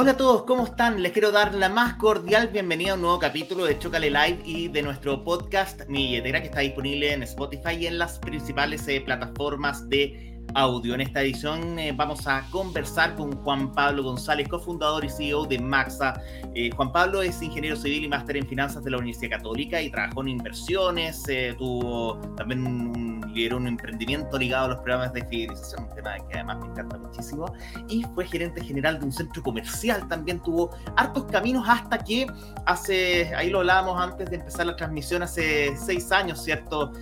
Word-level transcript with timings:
Hola 0.00 0.12
a 0.12 0.16
todos, 0.16 0.44
¿cómo 0.44 0.64
están? 0.64 1.02
Les 1.02 1.12
quiero 1.12 1.30
dar 1.30 1.54
la 1.54 1.68
más 1.68 1.96
cordial 1.96 2.48
bienvenida 2.48 2.92
a 2.92 2.94
un 2.94 3.02
nuevo 3.02 3.18
capítulo 3.18 3.66
de 3.66 3.78
Chocale 3.78 4.08
Live 4.08 4.40
y 4.46 4.68
de 4.68 4.80
nuestro 4.80 5.22
podcast 5.22 5.82
Mi 5.88 6.06
Billetera 6.06 6.40
que 6.40 6.46
está 6.46 6.60
disponible 6.60 7.12
en 7.12 7.22
Spotify 7.22 7.74
y 7.78 7.86
en 7.86 7.98
las 7.98 8.18
principales 8.18 8.88
eh, 8.88 9.02
plataformas 9.02 9.86
de 9.90 10.29
audio. 10.54 10.94
En 10.94 11.00
esta 11.00 11.22
edición 11.22 11.78
eh, 11.78 11.92
vamos 11.92 12.26
a 12.26 12.44
conversar 12.50 13.14
con 13.14 13.32
Juan 13.42 13.72
Pablo 13.72 14.02
González, 14.02 14.48
cofundador 14.48 15.04
y 15.04 15.08
CEO 15.08 15.44
de 15.46 15.58
Maxa. 15.58 16.20
Eh, 16.54 16.70
Juan 16.74 16.92
Pablo 16.92 17.22
es 17.22 17.40
ingeniero 17.42 17.76
civil 17.76 18.04
y 18.04 18.08
máster 18.08 18.36
en 18.36 18.46
finanzas 18.46 18.82
de 18.84 18.90
la 18.90 18.98
Universidad 18.98 19.38
Católica 19.38 19.80
y 19.80 19.90
trabajó 19.90 20.22
en 20.22 20.28
inversiones, 20.28 21.24
eh, 21.28 21.54
tuvo 21.58 22.18
también 22.36 22.66
un, 22.66 23.32
lideró 23.32 23.58
un 23.58 23.66
emprendimiento 23.66 24.38
ligado 24.38 24.66
a 24.66 24.68
los 24.68 24.78
programas 24.78 25.12
de 25.12 25.24
fidelización, 25.26 25.84
un 25.84 25.94
tema 25.94 26.16
que 26.28 26.34
además 26.34 26.58
me 26.60 26.66
encanta 26.66 26.98
muchísimo, 26.98 27.52
y 27.88 28.04
fue 28.14 28.26
gerente 28.26 28.62
general 28.62 28.98
de 28.98 29.06
un 29.06 29.12
centro 29.12 29.42
comercial, 29.42 30.06
también 30.08 30.40
tuvo 30.40 30.70
hartos 30.96 31.24
caminos 31.24 31.64
hasta 31.68 31.98
que 31.98 32.26
hace, 32.66 33.34
ahí 33.34 33.50
lo 33.50 33.60
hablábamos 33.60 34.00
antes 34.00 34.30
de 34.30 34.36
empezar 34.36 34.66
la 34.66 34.76
transmisión, 34.76 35.22
hace 35.22 35.76
seis 35.76 36.10
años, 36.10 36.42
¿cierto? 36.42 36.92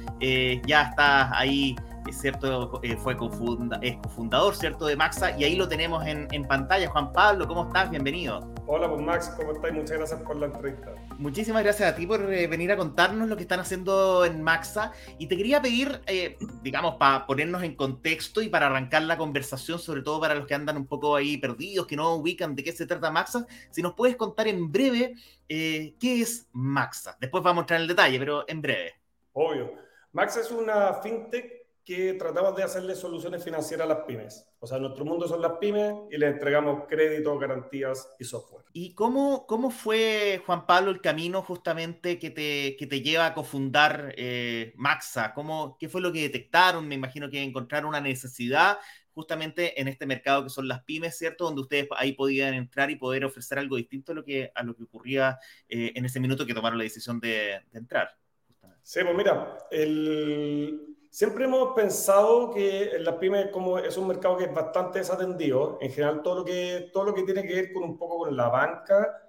ya 0.66 0.82
está 0.82 1.38
ahí 1.38 1.76
¿cierto? 2.12 2.80
Eh, 2.82 2.96
fue 2.96 3.16
cofunda, 3.16 3.78
es 3.82 3.96
cofundador, 3.98 4.54
¿cierto? 4.54 4.86
De 4.86 4.96
Maxa 4.96 5.36
y 5.38 5.44
ahí 5.44 5.56
lo 5.56 5.68
tenemos 5.68 6.06
en, 6.06 6.28
en, 6.32 6.44
pantalla. 6.44 6.88
Juan 6.88 7.12
Pablo, 7.12 7.46
¿cómo 7.46 7.64
estás? 7.66 7.90
Bienvenido. 7.90 8.54
Hola, 8.66 8.88
pues 8.88 9.00
Max, 9.00 9.34
¿cómo 9.36 9.52
estás? 9.52 9.72
Muchas 9.72 9.96
gracias 9.98 10.22
por 10.22 10.36
la 10.36 10.46
entrevista. 10.46 10.94
Muchísimas 11.18 11.62
gracias 11.62 11.92
a 11.92 11.94
ti 11.94 12.06
por 12.06 12.32
eh, 12.32 12.46
venir 12.46 12.72
a 12.72 12.76
contarnos 12.76 13.28
lo 13.28 13.36
que 13.36 13.42
están 13.42 13.60
haciendo 13.60 14.24
en 14.24 14.42
Maxa. 14.42 14.92
Y 15.18 15.26
te 15.26 15.36
quería 15.36 15.60
pedir, 15.60 16.00
eh, 16.06 16.36
digamos, 16.62 16.96
para 16.96 17.26
ponernos 17.26 17.62
en 17.62 17.74
contexto 17.74 18.42
y 18.42 18.48
para 18.48 18.66
arrancar 18.66 19.02
la 19.02 19.16
conversación, 19.16 19.78
sobre 19.78 20.02
todo 20.02 20.20
para 20.20 20.34
los 20.34 20.46
que 20.46 20.54
andan 20.54 20.76
un 20.76 20.86
poco 20.86 21.16
ahí 21.16 21.36
perdidos, 21.36 21.86
que 21.86 21.96
no 21.96 22.14
ubican 22.14 22.54
de 22.54 22.64
qué 22.64 22.72
se 22.72 22.86
trata 22.86 23.10
Maxa, 23.10 23.46
si 23.70 23.82
nos 23.82 23.94
puedes 23.94 24.16
contar 24.16 24.48
en 24.48 24.70
breve 24.70 25.14
qué 25.48 25.94
es 26.00 26.46
Maxa. 26.52 27.16
Después 27.20 27.42
vamos 27.42 27.62
a 27.62 27.64
entrar 27.64 27.78
en 27.78 27.82
el 27.82 27.88
detalle, 27.88 28.18
pero 28.18 28.44
en 28.46 28.60
breve. 28.60 28.94
Obvio. 29.32 29.72
Maxa 30.12 30.40
es 30.40 30.50
una 30.50 30.94
fintech 30.94 31.57
que 31.88 32.12
tratamos 32.12 32.54
de 32.54 32.62
hacerle 32.62 32.94
soluciones 32.94 33.42
financieras 33.42 33.86
a 33.86 33.94
las 33.94 34.04
pymes. 34.04 34.46
O 34.58 34.66
sea, 34.66 34.78
nuestro 34.78 35.06
mundo 35.06 35.26
son 35.26 35.40
las 35.40 35.52
pymes 35.52 35.94
y 36.10 36.18
les 36.18 36.34
entregamos 36.34 36.82
créditos, 36.86 37.40
garantías 37.40 38.14
y 38.18 38.24
software. 38.24 38.66
¿Y 38.74 38.92
cómo, 38.92 39.46
cómo 39.46 39.70
fue, 39.70 40.42
Juan 40.44 40.66
Pablo, 40.66 40.90
el 40.90 41.00
camino 41.00 41.40
justamente 41.40 42.18
que 42.18 42.28
te, 42.28 42.76
que 42.76 42.86
te 42.86 43.00
lleva 43.00 43.24
a 43.24 43.32
cofundar 43.32 44.12
eh, 44.18 44.74
Maxa? 44.76 45.32
¿Cómo, 45.32 45.78
¿Qué 45.80 45.88
fue 45.88 46.02
lo 46.02 46.12
que 46.12 46.20
detectaron? 46.20 46.86
Me 46.86 46.94
imagino 46.94 47.30
que 47.30 47.42
encontraron 47.42 47.88
una 47.88 48.02
necesidad 48.02 48.76
justamente 49.14 49.80
en 49.80 49.88
este 49.88 50.04
mercado 50.04 50.44
que 50.44 50.50
son 50.50 50.68
las 50.68 50.84
pymes, 50.84 51.16
¿cierto? 51.16 51.44
Donde 51.44 51.62
ustedes 51.62 51.88
ahí 51.96 52.12
podían 52.12 52.52
entrar 52.52 52.90
y 52.90 52.96
poder 52.96 53.24
ofrecer 53.24 53.58
algo 53.58 53.76
distinto 53.76 54.12
a 54.12 54.14
lo 54.14 54.24
que, 54.26 54.52
a 54.54 54.62
lo 54.62 54.76
que 54.76 54.82
ocurría 54.82 55.38
eh, 55.70 55.92
en 55.94 56.04
ese 56.04 56.20
minuto 56.20 56.44
que 56.44 56.52
tomaron 56.52 56.76
la 56.76 56.84
decisión 56.84 57.18
de, 57.18 57.62
de 57.72 57.78
entrar. 57.78 58.10
Sí, 58.82 59.00
pues 59.02 59.16
mira, 59.16 59.56
el, 59.70 60.97
Siempre 61.18 61.46
hemos 61.46 61.74
pensado 61.74 62.52
que 62.52 62.92
la 63.00 63.18
pyme 63.18 63.50
como 63.50 63.76
es 63.76 63.96
un 63.96 64.06
mercado 64.06 64.36
que 64.36 64.44
es 64.44 64.54
bastante 64.54 65.00
desatendido. 65.00 65.76
En 65.80 65.90
general, 65.90 66.22
todo 66.22 66.36
lo 66.36 66.44
que, 66.44 66.90
todo 66.92 67.06
lo 67.06 67.12
que 67.12 67.24
tiene 67.24 67.42
que 67.42 67.54
ver 67.54 67.72
con 67.72 67.82
un 67.82 67.98
poco 67.98 68.18
con 68.18 68.36
la 68.36 68.48
banca, 68.48 69.28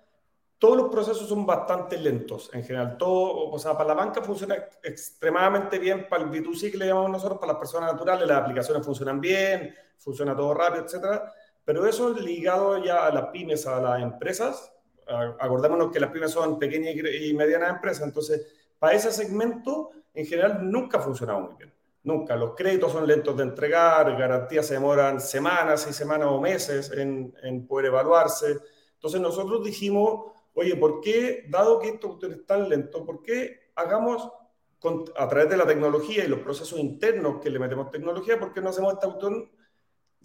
todos 0.59 0.77
los 0.77 0.89
procesos 0.89 1.27
son 1.27 1.47
bastante 1.47 1.97
lentos. 1.97 2.51
En 2.53 2.63
general, 2.63 2.95
todo, 2.95 3.49
o 3.49 3.57
sea, 3.57 3.75
para 3.75 3.87
la 3.87 3.93
banca 3.95 4.21
funciona 4.21 4.53
extremadamente 4.83 5.79
bien, 5.79 6.07
para 6.07 6.25
el 6.25 6.29
B2C 6.29 6.69
que 6.69 6.77
le 6.77 6.85
llamamos 6.85 7.09
nosotros, 7.09 7.39
para 7.39 7.53
las 7.53 7.59
personas 7.59 7.91
naturales, 7.91 8.27
las 8.27 8.37
aplicaciones 8.37 8.85
funcionan 8.85 9.19
bien, 9.19 9.73
funciona 9.97 10.35
todo 10.35 10.53
rápido, 10.53 10.85
etcétera. 10.85 11.33
Pero 11.65 11.87
eso 11.87 12.11
es 12.11 12.21
ligado 12.21 12.77
ya 12.83 13.07
a 13.07 13.11
las 13.11 13.29
pymes, 13.31 13.65
a 13.65 13.81
las 13.81 14.03
empresas. 14.03 14.71
Acordémonos 15.39 15.91
que 15.91 15.99
las 15.99 16.11
pymes 16.11 16.29
son 16.29 16.59
pequeñas 16.59 16.93
y 17.19 17.33
medianas 17.33 17.71
empresas, 17.71 18.05
entonces, 18.05 18.45
para 18.77 18.93
ese 18.93 19.11
segmento 19.11 19.89
en 20.13 20.27
general 20.27 20.69
nunca 20.69 20.99
ha 20.99 21.01
funcionado 21.01 21.39
muy 21.39 21.55
bien. 21.55 21.78
Nunca. 22.03 22.35
Los 22.35 22.55
créditos 22.55 22.93
son 22.93 23.05
lentos 23.05 23.35
de 23.35 23.43
entregar, 23.43 24.17
garantías 24.17 24.67
se 24.67 24.75
demoran 24.75 25.19
semanas 25.19 25.85
y 25.89 25.93
semanas 25.93 26.29
o 26.31 26.39
meses 26.39 26.91
en, 26.91 27.67
poder 27.67 27.87
evaluarse. 27.87 28.57
Entonces 28.93 29.19
nosotros 29.19 29.63
dijimos, 29.63 30.31
oye, 30.53 30.75
¿por 30.77 31.01
qué, 31.01 31.45
dado 31.49 31.79
que 31.79 31.89
esto 31.89 32.17
es 32.21 32.45
tan 32.45 32.69
lento, 32.69 33.05
por 33.05 33.21
qué 33.21 33.71
hagamos 33.75 34.29
a 35.17 35.27
través 35.27 35.49
de 35.49 35.57
la 35.57 35.67
tecnología 35.67 36.23
y 36.23 36.29
los 36.29 36.39
procesos 36.39 36.79
internos 36.79 37.41
que 37.41 37.49
le 37.49 37.59
metemos 37.59 37.91
tecnología, 37.91 38.39
¿por 38.39 38.53
qué 38.53 38.61
no 38.61 38.69
hacemos 38.69 38.93
este 38.93 39.07
botón 39.07 39.51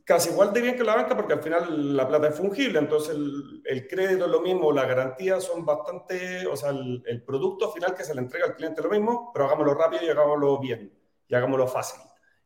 casi 0.04 0.30
igual 0.30 0.52
de 0.52 0.60
bien 0.60 0.76
que 0.76 0.84
la 0.84 0.94
banca? 0.94 1.16
Porque 1.16 1.32
al 1.32 1.42
final 1.42 1.96
la 1.96 2.06
plata 2.06 2.28
es 2.28 2.36
fungible, 2.36 2.78
entonces 2.78 3.16
el, 3.64 3.88
crédito 3.88 4.26
es 4.26 4.30
lo 4.30 4.40
mismo, 4.40 4.70
las 4.70 4.86
garantías 4.86 5.42
son 5.42 5.64
bastante, 5.64 6.46
o 6.46 6.56
sea, 6.56 6.70
el, 6.70 7.02
el 7.04 7.24
producto 7.24 7.72
final 7.72 7.94
que 7.96 8.04
se 8.04 8.14
le 8.14 8.20
entrega 8.20 8.46
al 8.46 8.54
cliente 8.54 8.80
es 8.80 8.84
lo 8.84 8.92
mismo, 8.92 9.32
pero 9.32 9.46
hagámoslo 9.46 9.74
rápido 9.74 10.04
y 10.04 10.08
hagámoslo 10.08 10.60
bien 10.60 11.03
y 11.28 11.34
hagámoslo 11.34 11.66
fácil. 11.66 12.00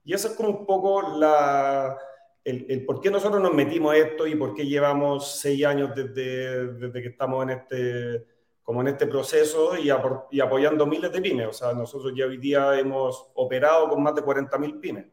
Y 0.04 0.14
eso 0.14 0.28
es 0.28 0.34
como 0.34 0.50
un 0.50 0.66
poco 0.66 1.16
la, 1.18 1.96
el, 2.44 2.66
el, 2.68 2.84
por 2.84 3.00
qué 3.00 3.10
nosotros 3.10 3.42
nos 3.42 3.52
metimos 3.52 3.92
a 3.92 3.98
esto 3.98 4.26
y 4.26 4.34
por 4.34 4.54
qué 4.54 4.66
llevamos 4.66 5.38
seis 5.40 5.64
años 5.64 5.94
desde, 5.94 6.72
desde 6.74 7.02
que 7.02 7.08
estamos 7.08 7.42
en 7.42 7.50
este, 7.50 8.26
como 8.68 8.82
en 8.82 8.88
este 8.88 9.06
proceso 9.06 9.78
y, 9.78 9.88
apoyando 9.88 10.86
miles 10.86 11.10
de 11.10 11.22
pymes. 11.22 11.48
O 11.48 11.52
sea, 11.54 11.72
nosotros 11.72 12.12
ya 12.14 12.26
hoy 12.26 12.36
día 12.36 12.78
hemos 12.78 13.30
operado 13.34 13.88
con 13.88 14.02
más 14.02 14.14
de 14.14 14.22
40.000 14.22 14.80
pymes. 14.80 15.06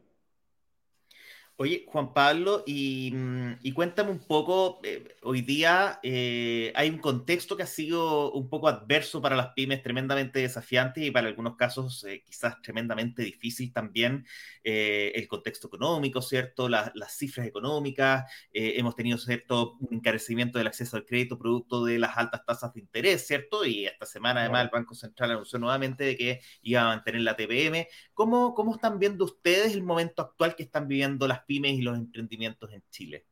Oye, 1.57 1.85
Juan 1.88 2.13
Pablo, 2.13 2.63
y, 2.67 3.11
mm, 3.13 3.59
y 3.63 3.71
cuéntame 3.71 4.11
un 4.11 4.19
poco, 4.19 4.81
eh, 4.83 5.16
hoy 5.23 5.41
día 5.41 6.01
eh, 6.03 6.73
hay 6.75 6.89
un 6.89 6.97
contexto 6.97 7.55
que 7.55 7.63
ha 7.63 7.66
sido 7.66 8.33
un 8.33 8.49
poco 8.49 8.67
adverso 8.67 9.21
para 9.21 9.38
las 9.38 9.53
pymes, 9.53 9.81
tremendamente 9.81 10.39
desafiante 10.39 11.05
y 11.05 11.11
para 11.11 11.27
algunos 11.29 11.55
casos 11.55 12.03
eh, 12.03 12.21
quizás 12.25 12.61
tremendamente 12.61 13.23
difícil 13.23 13.71
también, 13.71 14.25
eh, 14.65 15.13
el 15.15 15.29
contexto 15.29 15.67
económico, 15.67 16.21
¿cierto? 16.21 16.67
La, 16.67 16.91
las 16.94 17.15
cifras 17.15 17.47
económicas, 17.47 18.29
eh, 18.51 18.73
hemos 18.75 18.94
tenido, 18.95 19.17
¿cierto? 19.17 19.77
Un 19.79 19.95
encarecimiento 19.95 20.57
del 20.57 20.67
acceso 20.67 20.97
al 20.97 21.05
crédito 21.05 21.38
producto 21.39 21.85
de 21.85 21.99
las 21.99 22.17
altas 22.17 22.44
tasas 22.45 22.73
de 22.73 22.81
interés, 22.81 23.25
¿cierto? 23.27 23.63
Y 23.65 23.85
esta 23.85 24.05
semana 24.05 24.41
además 24.41 24.65
el 24.65 24.71
Banco 24.71 24.94
Central 24.94 25.31
anunció 25.31 25.57
nuevamente 25.59 26.03
de 26.03 26.17
que 26.17 26.41
iba 26.63 26.81
a 26.81 26.85
mantener 26.88 27.21
la 27.21 27.38
TPM. 27.38 27.88
¿Cómo, 28.13 28.53
cómo 28.53 28.75
están 28.75 28.99
viendo 28.99 29.23
ustedes 29.23 29.73
el 29.73 29.83
momento 29.83 30.21
actual 30.21 30.55
que 30.57 30.63
están 30.63 30.88
viviendo 30.89 31.27
las 31.29 31.44
pymes 31.45 31.73
y 31.73 31.81
los 31.81 31.97
emprendimientos 31.97 32.72
en 32.72 32.83
Chile? 32.89 33.25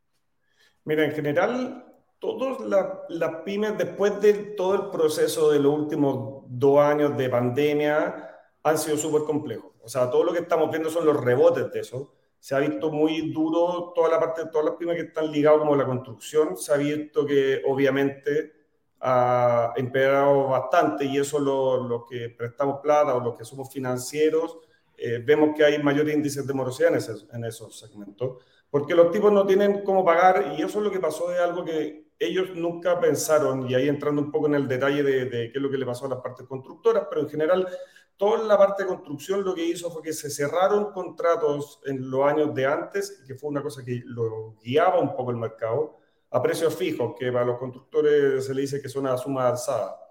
Mira, 0.86 1.06
en 1.06 1.12
general, 1.12 1.86
todas 2.20 2.60
las 2.62 2.88
la 3.10 3.44
pymes, 3.44 3.78
después 3.78 4.20
de 4.22 4.34
todo 4.56 4.76
el 4.76 4.90
proceso 4.90 5.52
de 5.52 5.60
los 5.60 5.74
últimos 5.74 6.44
dos 6.48 6.80
años 6.80 7.18
de 7.18 7.30
pandemia, 7.30 8.30
han 8.64 8.78
sido 8.78 8.98
súper 8.98 9.24
complejos. 9.24 9.72
O 9.82 9.90
sea, 9.90 10.10
todo 10.10 10.24
lo 10.24 10.34
que 10.34 10.40
estamos 10.40 10.70
viendo 10.70 10.90
son 10.90 11.06
los 11.06 11.22
rebotes 11.22 11.72
de 11.72 11.80
eso. 11.82 12.14
Se 12.40 12.56
ha 12.56 12.60
visto 12.60 12.92
muy 12.92 13.32
duro 13.32 13.92
toda 13.94 14.10
la 14.10 14.20
parte 14.20 14.44
de 14.44 14.50
todas 14.50 14.66
las 14.66 14.76
pymes 14.76 14.96
que 14.96 15.08
están 15.08 15.32
ligadas 15.32 15.60
como 15.60 15.76
la 15.76 15.86
construcción. 15.86 16.58
Se 16.58 16.74
ha 16.74 16.78
visto 16.78 17.26
que 17.26 17.62
obviamente 17.66 18.54
ha 19.02 19.74
empeorado 19.76 20.48
bastante 20.48 21.06
y 21.06 21.18
eso 21.18 21.40
los 21.40 21.90
lo 21.90 22.06
que 22.06 22.30
prestamos 22.30 22.80
plata 22.82 23.16
o 23.16 23.20
los 23.20 23.36
que 23.36 23.44
somos 23.44 23.72
financieros 23.72 24.60
eh, 25.06 25.22
vemos 25.22 25.54
que 25.54 25.66
hay 25.66 25.84
mayores 25.84 26.16
índices 26.16 26.48
de 26.48 26.54
morosidad 26.54 26.92
en, 26.92 26.98
ese, 26.98 27.12
en, 27.34 27.44
esos 27.44 27.78
segmentos, 27.78 28.42
porque 28.70 28.96
los 28.96 29.12
tipos 29.12 29.34
no 29.34 29.46
tienen 29.46 29.84
cómo 29.84 30.06
pagar 30.06 30.56
y 30.58 30.62
eso 30.62 30.80
es 30.80 30.86
lo 30.86 30.92
que 30.92 31.02
pasó 31.02 31.30
de 31.30 31.40
algo 31.40 31.66
que 31.66 32.08
ellos 32.18 32.56
nunca 32.56 32.98
pensaron, 33.02 33.70
y 33.70 33.76
ahí 33.76 33.90
entrando 33.90 34.22
un 34.22 34.32
poco 34.32 34.48
en 34.48 34.56
el 34.56 34.66
detalle 34.66 35.04
de, 35.04 35.26
de 35.26 35.52
qué 35.52 35.58
es 35.58 35.62
lo 35.62 35.70
que 35.70 35.78
le 35.78 35.86
pasó 35.86 36.06
a 36.06 36.10
las 36.10 36.22
partes 36.22 36.48
constructoras, 36.48 37.06
pero 37.10 37.20
en 37.20 37.30
general 37.30 37.68
toda 38.16 38.44
la 38.44 38.58
parte 38.58 38.84
de 38.84 38.90
construcción 38.90 39.44
lo 39.44 39.54
que 39.54 39.66
hizo 39.66 39.92
fue 39.92 40.02
que 40.02 40.14
se 40.14 40.30
cerraron 40.30 40.94
contratos 40.94 41.82
en 41.86 42.10
los 42.10 42.24
años 42.24 42.56
de 42.56 42.66
antes, 42.66 43.24
que 43.28 43.36
fue 43.36 43.50
una 43.50 43.62
cosa 43.62 43.84
que 43.84 44.04
lo 44.06 44.56
guiaba 44.64 45.00
un 45.00 45.18
poco 45.18 45.32
el 45.32 45.38
mercado, 45.38 45.98
a 46.32 46.42
precios 46.42 46.74
fijos, 46.76 47.14
que 47.20 47.30
para 47.30 47.44
los 47.44 47.58
constructores 47.58 48.46
se 48.46 48.54
le 48.54 48.62
dice 48.62 48.82
que 48.82 48.88
son 48.88 49.06
a 49.08 49.18
suma 49.18 49.50
alzada. 49.50 50.03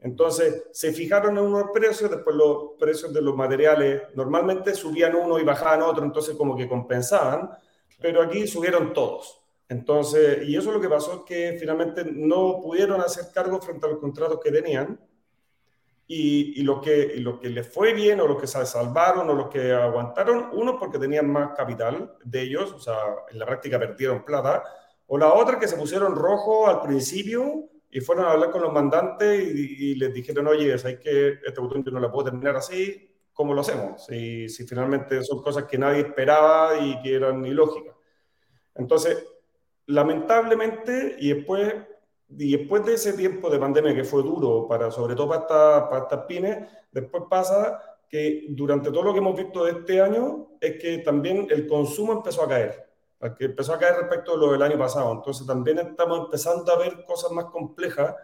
Entonces, 0.00 0.64
se 0.72 0.92
fijaron 0.92 1.38
en 1.38 1.44
unos 1.44 1.70
precios, 1.72 2.10
después 2.10 2.36
los 2.36 2.72
precios 2.78 3.12
de 3.12 3.22
los 3.22 3.34
materiales 3.34 4.02
normalmente 4.14 4.74
subían 4.74 5.14
uno 5.14 5.38
y 5.38 5.44
bajaban 5.44 5.82
otro, 5.82 6.04
entonces 6.04 6.36
como 6.36 6.56
que 6.56 6.68
compensaban, 6.68 7.50
pero 8.00 8.22
aquí 8.22 8.46
subieron 8.46 8.92
todos. 8.92 9.40
Entonces, 9.68 10.46
y 10.46 10.56
eso 10.56 10.70
lo 10.70 10.80
que 10.80 10.88
pasó 10.88 11.14
es 11.14 11.20
que 11.22 11.56
finalmente 11.58 12.04
no 12.04 12.60
pudieron 12.60 13.00
hacer 13.00 13.26
cargo 13.32 13.60
frente 13.60 13.86
a 13.86 13.90
los 13.90 13.98
contratos 13.98 14.38
que 14.40 14.52
tenían, 14.52 15.00
y, 16.08 16.60
y, 16.60 16.62
lo 16.62 16.80
que, 16.80 17.14
lo 17.16 17.40
que 17.40 17.48
les 17.48 17.66
fue 17.66 17.92
bien, 17.92 18.20
o 18.20 18.28
los 18.28 18.40
que 18.40 18.46
se 18.46 18.64
salvaron, 18.64 19.28
o 19.28 19.34
los 19.34 19.48
que 19.48 19.72
aguantaron, 19.72 20.50
uno 20.52 20.78
porque 20.78 21.00
tenían 21.00 21.28
más 21.28 21.56
capital 21.56 22.16
de 22.22 22.42
ellos, 22.42 22.72
o 22.72 22.78
sea, 22.78 22.96
en 23.28 23.40
la 23.40 23.46
práctica 23.46 23.76
perdieron 23.76 24.24
plata, 24.24 24.62
o 25.08 25.18
la 25.18 25.32
otra 25.34 25.58
que 25.58 25.66
se 25.66 25.76
pusieron 25.76 26.14
rojo 26.14 26.68
al 26.68 26.80
principio 26.82 27.70
y 27.96 28.00
fueron 28.02 28.26
a 28.26 28.32
hablar 28.32 28.50
con 28.50 28.60
los 28.60 28.74
mandantes 28.74 29.42
y, 29.42 29.92
y 29.92 29.94
les 29.94 30.12
dijeron, 30.12 30.46
oye, 30.48 30.76
¿sabes 30.76 30.98
que 30.98 31.38
este 31.42 31.60
botón 31.62 31.82
yo 31.82 31.90
no 31.90 31.98
la 31.98 32.12
puedo 32.12 32.26
terminar 32.26 32.54
así? 32.54 33.10
¿Cómo 33.32 33.54
lo 33.54 33.62
hacemos? 33.62 34.04
Si, 34.04 34.50
si 34.50 34.66
finalmente 34.66 35.24
son 35.24 35.42
cosas 35.42 35.64
que 35.64 35.78
nadie 35.78 36.00
esperaba 36.00 36.78
y 36.78 37.00
que 37.00 37.14
eran 37.14 37.46
ilógicas. 37.46 37.94
Entonces, 38.74 39.26
lamentablemente, 39.86 41.16
y 41.18 41.32
después, 41.32 41.74
y 42.36 42.58
después 42.58 42.84
de 42.84 42.92
ese 42.92 43.14
tiempo 43.14 43.48
de 43.48 43.58
pandemia 43.58 43.94
que 43.94 44.04
fue 44.04 44.22
duro, 44.22 44.68
para, 44.68 44.90
sobre 44.90 45.14
todo 45.14 45.28
para, 45.30 45.40
esta, 45.40 45.88
para 45.88 46.02
estas 46.02 46.26
pymes, 46.26 46.68
después 46.92 47.22
pasa 47.30 47.80
que 48.10 48.44
durante 48.50 48.90
todo 48.90 49.04
lo 49.04 49.14
que 49.14 49.20
hemos 49.20 49.38
visto 49.38 49.64
de 49.64 49.70
este 49.70 50.02
año 50.02 50.48
es 50.60 50.76
que 50.78 50.98
también 50.98 51.46
el 51.48 51.66
consumo 51.66 52.12
empezó 52.12 52.42
a 52.42 52.48
caer, 52.48 52.85
que 53.38 53.46
empezó 53.46 53.74
a 53.74 53.78
caer 53.78 53.96
respecto 53.96 54.34
a 54.34 54.36
lo 54.36 54.52
del 54.52 54.62
año 54.62 54.78
pasado. 54.78 55.12
Entonces 55.12 55.46
también 55.46 55.78
estamos 55.78 56.20
empezando 56.20 56.72
a 56.72 56.78
ver 56.78 57.04
cosas 57.04 57.30
más 57.32 57.46
complejas 57.46 58.14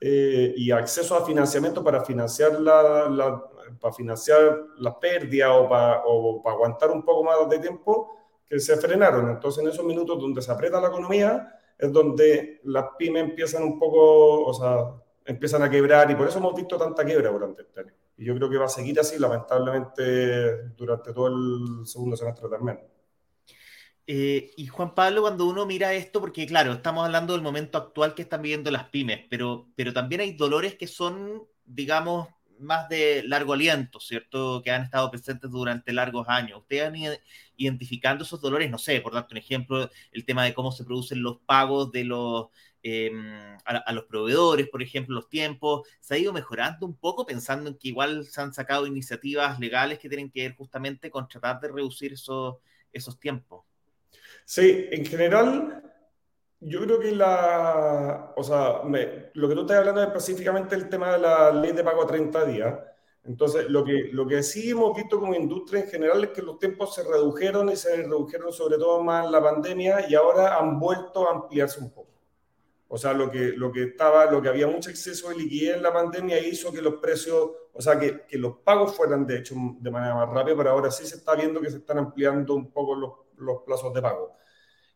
eh, 0.00 0.54
y 0.56 0.70
acceso 0.70 1.14
a 1.14 1.24
financiamiento 1.24 1.84
para 1.84 2.02
financiar 2.04 2.60
la, 2.60 3.44
para 3.80 3.94
financiar 3.94 4.58
las 4.78 4.94
pérdidas 4.96 5.50
o 5.52 5.68
para, 5.68 6.02
o 6.06 6.42
para 6.42 6.56
aguantar 6.56 6.90
un 6.90 7.04
poco 7.04 7.22
más 7.24 7.48
de 7.48 7.58
tiempo 7.58 8.16
que 8.48 8.58
se 8.58 8.76
frenaron. 8.76 9.30
Entonces, 9.30 9.62
en 9.62 9.70
esos 9.70 9.84
minutos 9.84 10.18
donde 10.20 10.42
se 10.42 10.50
aprieta 10.50 10.80
la 10.80 10.88
economía, 10.88 11.60
es 11.78 11.92
donde 11.92 12.60
las 12.64 12.86
pymes 12.98 13.24
empiezan 13.24 13.62
un 13.62 13.78
poco, 13.78 14.44
o 14.44 14.52
sea, 14.52 14.92
empiezan 15.24 15.62
a 15.62 15.70
quebrar 15.70 16.10
y 16.10 16.14
por 16.14 16.26
eso 16.26 16.38
hemos 16.38 16.54
visto 16.54 16.76
tanta 16.76 17.04
quiebra 17.04 17.30
durante 17.30 17.62
este 17.62 17.80
año. 17.80 17.92
Y 18.16 18.24
yo 18.24 18.34
creo 18.34 18.50
que 18.50 18.58
va 18.58 18.66
a 18.66 18.68
seguir 18.68 18.98
así, 19.00 19.18
lamentablemente, 19.18 20.68
durante 20.76 21.12
todo 21.12 21.28
el 21.28 21.86
segundo 21.86 22.16
semestre 22.16 22.48
también. 22.48 22.80
Eh, 24.06 24.50
y 24.56 24.66
Juan 24.66 24.94
Pablo, 24.94 25.22
cuando 25.22 25.46
uno 25.46 25.66
mira 25.66 25.94
esto, 25.94 26.20
porque 26.20 26.46
claro, 26.46 26.72
estamos 26.72 27.04
hablando 27.04 27.32
del 27.32 27.42
momento 27.42 27.78
actual 27.78 28.14
que 28.14 28.22
están 28.22 28.42
viviendo 28.42 28.70
las 28.70 28.84
pymes, 28.88 29.20
pero, 29.30 29.68
pero 29.76 29.92
también 29.92 30.20
hay 30.20 30.32
dolores 30.32 30.74
que 30.74 30.86
son, 30.88 31.44
digamos, 31.64 32.28
más 32.60 32.88
de 32.88 33.22
largo 33.24 33.54
aliento, 33.54 34.00
¿cierto? 34.00 34.62
Que 34.62 34.70
han 34.70 34.82
estado 34.82 35.10
presentes 35.10 35.50
durante 35.50 35.92
largos 35.92 36.28
años. 36.28 36.60
Ustedes 36.60 36.88
han 36.88 36.96
ido 36.96 37.14
identificando 37.56 38.24
esos 38.24 38.40
dolores, 38.40 38.70
no 38.70 38.78
sé, 38.78 39.00
por 39.00 39.14
darte 39.14 39.34
un 39.34 39.38
ejemplo, 39.38 39.90
el 40.12 40.24
tema 40.24 40.44
de 40.44 40.54
cómo 40.54 40.72
se 40.72 40.84
producen 40.84 41.22
los 41.22 41.38
pagos 41.40 41.90
de 41.92 42.04
los, 42.04 42.48
em, 42.82 43.56
a, 43.64 43.92
los 43.92 44.04
proveedores, 44.04 44.68
por 44.68 44.82
ejemplo, 44.82 45.14
los 45.14 45.28
tiempos, 45.28 45.88
se 46.00 46.14
ha 46.14 46.18
ido 46.18 46.32
mejorando 46.32 46.86
un 46.86 46.96
poco 46.96 47.26
pensando 47.26 47.68
en 47.70 47.76
que 47.78 47.88
igual 47.88 48.24
se 48.24 48.40
han 48.40 48.52
sacado 48.54 48.86
iniciativas 48.86 49.58
legales 49.58 49.98
que 49.98 50.08
tienen 50.08 50.30
que 50.30 50.42
ver 50.42 50.56
justamente 50.56 51.10
con 51.10 51.28
tratar 51.28 51.60
de 51.60 51.68
reducir 51.68 52.12
esos, 52.12 52.56
esos 52.92 53.18
tiempos. 53.18 53.69
Sí, 54.52 54.88
en 54.90 55.06
general, 55.06 55.80
yo 56.58 56.80
creo 56.80 56.98
que 56.98 57.12
la, 57.12 58.32
o 58.36 58.42
sea, 58.42 58.82
lo 59.34 59.48
que 59.48 59.54
tú 59.54 59.60
estás 59.60 59.76
hablando 59.76 60.02
es 60.02 60.08
específicamente 60.08 60.74
el 60.74 60.88
tema 60.88 61.12
de 61.12 61.18
la 61.20 61.52
ley 61.52 61.70
de 61.70 61.84
pago 61.84 62.02
a 62.02 62.06
30 62.08 62.46
días. 62.46 62.76
Entonces, 63.22 63.70
lo 63.70 63.84
que, 63.84 64.08
lo 64.10 64.26
que 64.26 64.42
sí 64.42 64.70
hemos 64.70 64.96
visto 64.96 65.20
como 65.20 65.36
industria 65.36 65.82
en 65.82 65.88
general 65.88 66.24
es 66.24 66.30
que 66.30 66.42
los 66.42 66.58
tiempos 66.58 66.96
se 66.96 67.04
redujeron 67.04 67.68
y 67.68 67.76
se 67.76 67.94
redujeron 67.94 68.52
sobre 68.52 68.76
todo 68.76 69.00
más 69.04 69.24
en 69.24 69.30
la 69.30 69.40
pandemia 69.40 70.10
y 70.10 70.16
ahora 70.16 70.58
han 70.58 70.80
vuelto 70.80 71.28
a 71.28 71.32
ampliarse 71.32 71.78
un 71.78 71.90
poco. 71.92 72.10
O 72.88 72.98
sea, 72.98 73.12
lo 73.12 73.30
que, 73.30 73.52
lo 73.52 73.70
que 73.70 73.84
estaba, 73.84 74.28
lo 74.28 74.42
que 74.42 74.48
había 74.48 74.66
mucho 74.66 74.90
exceso 74.90 75.28
de 75.28 75.36
liquidez 75.36 75.76
en 75.76 75.82
la 75.84 75.92
pandemia 75.92 76.40
hizo 76.40 76.72
que 76.72 76.82
los 76.82 76.94
precios, 76.94 77.50
o 77.72 77.80
sea, 77.80 77.96
que, 78.00 78.22
que 78.22 78.36
los 78.36 78.56
pagos 78.64 78.96
fueran 78.96 79.24
de 79.28 79.38
hecho 79.38 79.54
de 79.78 79.90
manera 79.92 80.16
más 80.16 80.28
rápida, 80.28 80.56
pero 80.56 80.70
ahora 80.70 80.90
sí 80.90 81.06
se 81.06 81.18
está 81.18 81.36
viendo 81.36 81.60
que 81.60 81.70
se 81.70 81.76
están 81.76 81.98
ampliando 81.98 82.56
un 82.56 82.72
poco 82.72 82.96
los, 82.96 83.12
los 83.40 83.62
plazos 83.62 83.92
de 83.94 84.02
pago. 84.02 84.36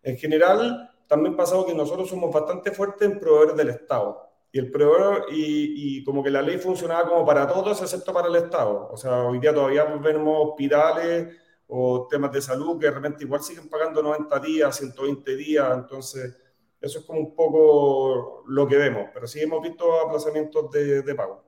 En 0.02 0.16
general, 0.16 0.90
también 1.06 1.36
pasado 1.36 1.66
que 1.66 1.74
nosotros 1.74 2.08
somos 2.08 2.32
bastante 2.32 2.70
fuertes 2.70 3.10
en 3.10 3.18
proveedores 3.18 3.56
del 3.56 3.70
Estado. 3.70 4.20
Y 4.52 4.58
el 4.58 4.70
proveedor, 4.70 5.26
y, 5.32 6.04
como 6.04 6.22
que 6.22 6.30
la 6.30 6.40
ley 6.40 6.58
funcionaba 6.58 7.08
como 7.08 7.26
para 7.26 7.46
todos, 7.48 7.80
excepto 7.82 8.12
para 8.12 8.28
el 8.28 8.36
Estado. 8.36 8.88
O 8.90 8.96
sea, 8.96 9.24
hoy 9.24 9.40
día 9.40 9.52
todavía 9.52 9.84
vemos 9.84 10.50
hospitales 10.50 11.36
o 11.66 12.06
temas 12.08 12.30
de 12.30 12.40
salud 12.40 12.78
que 12.78 12.86
de 12.86 12.92
repente 12.92 13.24
igual 13.24 13.42
siguen 13.42 13.68
pagando 13.68 14.02
90 14.02 14.38
días, 14.40 14.76
120 14.76 15.36
días. 15.36 15.68
Entonces, 15.74 16.36
eso 16.80 16.98
es 17.00 17.04
como 17.04 17.18
un 17.20 17.34
poco 17.34 18.44
lo 18.46 18.68
que 18.68 18.76
vemos. 18.76 19.08
Pero 19.12 19.26
sí 19.26 19.40
hemos 19.40 19.60
visto 19.60 20.00
aplazamientos 20.00 20.70
de, 20.70 21.02
de 21.02 21.14
pago. 21.14 21.43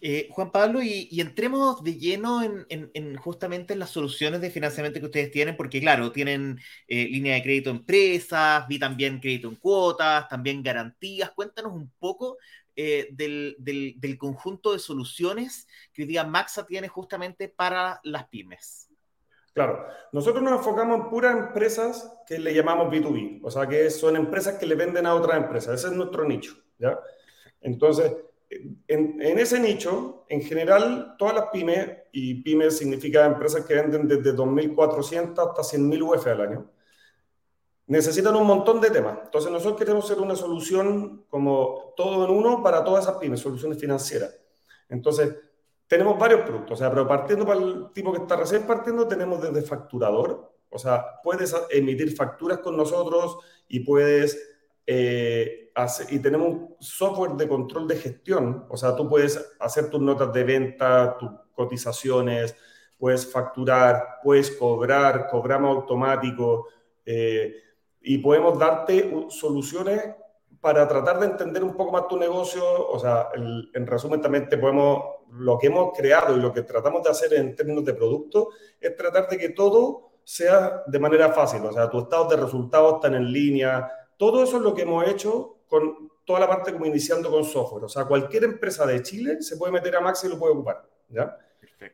Eh, 0.00 0.28
Juan 0.30 0.52
Pablo, 0.52 0.80
y, 0.82 1.08
entremos 1.20 1.82
de 1.82 1.96
lleno 1.96 2.42
en, 2.42 3.16
justamente 3.16 3.72
en 3.72 3.80
las 3.80 3.90
soluciones 3.90 4.40
de 4.40 4.50
financiamiento 4.50 5.00
que 5.00 5.06
ustedes 5.06 5.30
tienen, 5.30 5.56
porque 5.56 5.80
claro, 5.80 6.12
tienen 6.12 6.60
eh, 6.86 7.06
línea 7.06 7.34
de 7.34 7.42
crédito 7.42 7.70
empresas, 7.70 8.66
vi 8.68 8.78
también 8.78 9.18
crédito 9.20 9.48
en 9.48 9.56
cuotas, 9.56 10.28
también 10.28 10.62
garantías. 10.62 11.30
Cuéntanos 11.32 11.72
un 11.72 11.90
poco 11.98 12.38
eh, 12.76 13.08
del, 13.10 14.16
conjunto 14.18 14.72
de 14.72 14.78
soluciones 14.78 15.66
que 15.92 16.02
hoy 16.02 16.08
día 16.08 16.22
Maxa 16.22 16.64
tiene 16.64 16.86
justamente 16.86 17.48
para 17.48 18.00
las 18.04 18.28
pymes. 18.28 18.88
Claro, 19.52 19.84
nosotros 20.12 20.44
nos 20.44 20.58
enfocamos 20.58 21.00
en 21.00 21.10
puras 21.10 21.36
empresas 21.36 22.08
que 22.24 22.38
le 22.38 22.54
llamamos 22.54 22.92
B2B, 22.92 23.40
o 23.42 23.50
sea 23.50 23.66
que 23.66 23.90
son 23.90 24.14
empresas 24.14 24.58
que 24.58 24.66
le 24.66 24.76
venden 24.76 25.06
a 25.06 25.14
otras 25.16 25.38
empresas, 25.38 25.74
ese 25.74 25.88
es 25.88 25.94
nuestro 25.94 26.24
nicho, 26.24 26.54
¿ya? 26.78 26.96
Entonces, 27.60 28.12
en, 28.50 29.38
ese 29.38 29.60
nicho, 29.60 30.24
en 30.28 30.42
general, 30.42 31.16
todas 31.18 31.34
las 31.34 31.46
pymes, 31.52 31.90
y 32.12 32.42
pymes 32.42 32.78
significa 32.78 33.26
empresas 33.26 33.64
que 33.64 33.74
venden 33.74 34.08
desde 34.08 34.34
2.400 34.34 35.30
hasta 35.30 35.76
100.000 35.76 36.02
UF 36.02 36.26
al 36.26 36.40
año, 36.40 36.70
necesitan 37.86 38.36
un 38.36 38.46
montón 38.46 38.80
de 38.80 38.90
temas. 38.90 39.18
Entonces, 39.24 39.50
nosotros 39.50 39.78
queremos 39.78 40.06
ser 40.06 40.18
una 40.18 40.34
solución 40.34 41.24
como 41.28 41.92
todo 41.96 42.24
en 42.24 42.30
uno 42.30 42.62
para 42.62 42.84
todas 42.84 43.04
esas 43.04 43.18
pymes, 43.18 43.40
soluciones 43.40 43.78
financieras. 43.78 44.34
Entonces, 44.88 45.36
tenemos 45.86 46.18
varios 46.18 46.42
productos, 46.42 46.72
o 46.72 46.76
sea, 46.76 46.90
pero 46.90 47.08
partiendo 47.08 47.46
para 47.46 47.60
el 47.60 47.92
tipo 47.94 48.12
que 48.12 48.20
está 48.20 48.36
recién 48.36 48.66
partiendo, 48.66 49.08
tenemos 49.08 49.40
desde 49.40 49.62
facturador, 49.62 50.52
o 50.70 50.78
sea, 50.78 51.20
puedes 51.22 51.54
emitir 51.70 52.14
facturas 52.14 52.58
con 52.58 52.76
nosotros 52.76 53.38
y 53.68 53.80
puedes 53.80 54.47
eh, 54.90 55.70
y 56.08 56.18
tenemos 56.18 56.48
un 56.48 56.76
software 56.80 57.32
de 57.32 57.46
control 57.46 57.86
de 57.86 57.96
gestión, 57.96 58.64
o 58.70 58.76
sea, 58.78 58.96
tú 58.96 59.06
puedes 59.06 59.54
hacer 59.60 59.90
tus 59.90 60.00
notas 60.00 60.32
de 60.32 60.44
venta, 60.44 61.14
tus 61.18 61.28
cotizaciones, 61.52 62.56
puedes 62.96 63.30
facturar, 63.30 64.18
puedes 64.22 64.50
cobrar, 64.52 65.28
cobramos 65.28 65.76
automático 65.76 66.68
eh, 67.04 67.54
y 68.00 68.16
podemos 68.16 68.58
darte 68.58 69.14
soluciones 69.28 70.14
para 70.58 70.88
tratar 70.88 71.20
de 71.20 71.26
entender 71.26 71.62
un 71.62 71.76
poco 71.76 71.92
más 71.92 72.08
tu 72.08 72.16
negocio, 72.16 72.64
o 72.88 72.98
sea, 72.98 73.28
en 73.34 73.86
resumen 73.86 74.22
también 74.22 74.48
te 74.48 74.56
podemos, 74.56 75.02
lo 75.32 75.58
que 75.58 75.66
hemos 75.66 75.92
creado 75.94 76.34
y 76.34 76.40
lo 76.40 76.50
que 76.50 76.62
tratamos 76.62 77.02
de 77.02 77.10
hacer 77.10 77.34
en 77.34 77.54
términos 77.54 77.84
de 77.84 77.92
producto 77.92 78.48
es 78.80 78.96
tratar 78.96 79.28
de 79.28 79.36
que 79.36 79.50
todo 79.50 80.12
sea 80.24 80.82
de 80.86 80.98
manera 80.98 81.28
fácil, 81.28 81.62
o 81.66 81.72
sea, 81.72 81.90
tus 81.90 82.04
estados 82.04 82.30
de 82.30 82.36
resultados 82.36 82.94
están 82.94 83.14
en 83.14 83.30
línea, 83.30 83.92
todo 84.18 84.42
eso 84.42 84.58
es 84.58 84.62
lo 84.62 84.74
que 84.74 84.82
hemos 84.82 85.08
hecho 85.08 85.60
con 85.68 86.10
toda 86.26 86.40
la 86.40 86.48
parte 86.48 86.72
como 86.72 86.84
iniciando 86.84 87.30
con 87.30 87.44
software. 87.44 87.84
O 87.84 87.88
sea, 87.88 88.04
cualquier 88.04 88.44
empresa 88.44 88.84
de 88.84 89.02
Chile 89.02 89.40
se 89.40 89.56
puede 89.56 89.72
meter 89.72 89.96
a 89.96 90.00
Max 90.00 90.24
y 90.24 90.28
lo 90.28 90.38
puede 90.38 90.52
ocupar. 90.52 90.86
¿ya? 91.08 91.38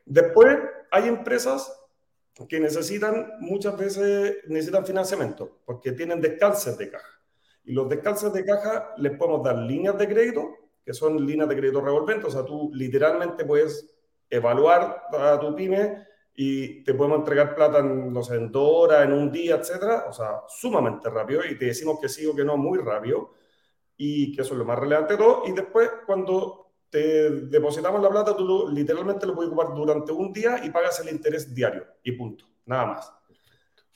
Después 0.05 0.57
hay 0.91 1.07
empresas 1.07 1.73
que 2.49 2.59
necesitan, 2.59 3.33
muchas 3.39 3.77
veces 3.77 4.37
necesitan 4.47 4.85
financiamiento 4.85 5.59
porque 5.65 5.93
tienen 5.93 6.19
descalces 6.19 6.77
de 6.77 6.89
caja. 6.89 7.21
Y 7.63 7.73
los 7.73 7.87
descalces 7.87 8.33
de 8.33 8.43
caja 8.43 8.93
les 8.97 9.17
podemos 9.17 9.43
dar 9.43 9.57
líneas 9.57 9.97
de 9.97 10.07
crédito, 10.07 10.53
que 10.83 10.93
son 10.93 11.25
líneas 11.25 11.47
de 11.47 11.55
crédito 11.55 11.81
revolventes. 11.81 12.25
O 12.25 12.31
sea, 12.31 12.43
tú 12.43 12.71
literalmente 12.73 13.45
puedes 13.45 13.89
evaluar 14.29 15.03
a 15.13 15.39
tu 15.39 15.55
pyme 15.55 16.05
y 16.35 16.83
te 16.83 16.93
podemos 16.93 17.19
entregar 17.19 17.55
plata 17.55 17.79
en, 17.79 18.11
no 18.11 18.21
sé, 18.21 18.35
en 18.35 18.51
dos 18.51 18.69
horas, 18.69 19.05
en 19.05 19.13
un 19.13 19.31
día, 19.31 19.55
etcétera, 19.55 20.05
o 20.09 20.13
sea, 20.13 20.41
sumamente 20.47 21.09
rápido 21.09 21.45
y 21.45 21.57
te 21.57 21.65
decimos 21.65 21.97
que 21.99 22.09
sí 22.09 22.25
o 22.25 22.35
que 22.35 22.43
no 22.43 22.57
muy 22.57 22.79
rápido 22.79 23.31
y 23.95 24.35
que 24.35 24.41
eso 24.41 24.53
es 24.53 24.59
lo 24.59 24.65
más 24.65 24.77
relevante 24.77 25.13
de 25.13 25.19
todo 25.19 25.43
y 25.45 25.53
después 25.53 25.89
cuando 26.05 26.71
te 26.89 27.29
depositamos 27.29 28.01
la 28.01 28.09
plata 28.09 28.35
tú 28.35 28.67
literalmente 28.69 29.25
lo 29.25 29.33
puedes 29.33 29.51
ocupar 29.51 29.73
durante 29.73 30.11
un 30.11 30.33
día 30.33 30.61
y 30.63 30.69
pagas 30.71 30.99
el 30.99 31.09
interés 31.09 31.53
diario 31.53 31.85
y 32.03 32.11
punto, 32.11 32.45
nada 32.65 32.85
más. 32.85 33.13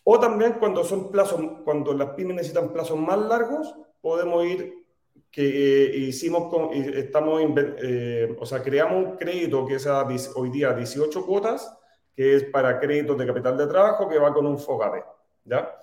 O 0.04 0.20
también 0.20 0.54
cuando 0.54 0.84
son 0.84 1.12
plazos, 1.12 1.42
cuando 1.66 1.94
las 1.94 2.12
pymes 2.12 2.38
necesitan 2.38 2.72
plazos 2.72 2.98
más 2.98 3.20
largos, 3.20 3.76
podemos 4.02 4.46
ir 4.46 4.80
que 5.30 5.86
eh, 5.86 5.98
hicimos, 5.98 6.50
con, 6.50 6.74
estamos, 6.74 7.42
eh, 7.84 8.36
o 8.40 8.46
sea, 8.46 8.64
creamos 8.64 9.06
un 9.06 9.18
crédito 9.18 9.66
que 9.68 9.78
sea 9.78 10.08
hoy 10.36 10.50
día 10.50 10.74
18 10.74 11.26
cuotas 11.26 11.79
que 12.20 12.36
es 12.36 12.44
para 12.44 12.78
créditos 12.82 13.18
de 13.18 13.26
capital 13.26 13.58
de 13.58 13.66
trabajo, 13.66 14.10
que 14.10 14.20
va 14.20 14.34
con 14.34 14.46
un 14.46 14.60
FOGAPE, 14.60 15.06
¿ya? 15.46 15.74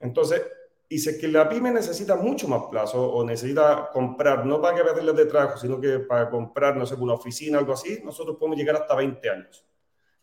Entonces, 0.00 0.40
y 0.88 0.98
si 0.98 1.10
es 1.10 1.18
que 1.18 1.28
la 1.28 1.46
pyme 1.46 1.70
necesita 1.70 2.16
mucho 2.16 2.48
más 2.48 2.62
plazo 2.70 3.12
o 3.12 3.22
necesita 3.22 3.90
comprar, 3.92 4.46
no 4.46 4.58
para 4.58 4.82
capitales 4.82 5.14
de 5.14 5.26
trabajo, 5.26 5.58
sino 5.58 5.78
que 5.78 5.98
para 5.98 6.30
comprar, 6.30 6.78
no 6.78 6.86
sé, 6.86 6.94
una 6.94 7.12
oficina, 7.12 7.58
algo 7.58 7.74
así, 7.74 8.00
nosotros 8.02 8.38
podemos 8.38 8.56
llegar 8.56 8.76
hasta 8.76 8.94
20 8.94 9.28
años. 9.28 9.66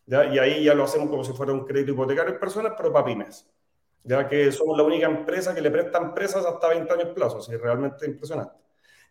¿ya? 0.06 0.24
Y 0.24 0.40
ahí 0.40 0.64
ya 0.64 0.74
lo 0.74 0.82
hacemos 0.82 1.08
como 1.08 1.22
si 1.22 1.32
fuera 1.34 1.52
un 1.52 1.64
crédito 1.64 1.92
hipotecario 1.92 2.34
en 2.34 2.40
personas, 2.40 2.72
pero 2.76 2.92
para 2.92 3.04
pymes. 3.04 3.48
Ya 4.02 4.26
que 4.26 4.50
somos 4.50 4.76
la 4.76 4.82
única 4.82 5.06
empresa 5.06 5.54
que 5.54 5.62
le 5.62 5.70
presta 5.70 5.98
empresas 5.98 6.44
hasta 6.44 6.66
20 6.66 6.92
años 6.94 7.08
plazo, 7.14 7.38
es 7.38 7.60
realmente 7.60 8.06
impresionante. 8.06 8.56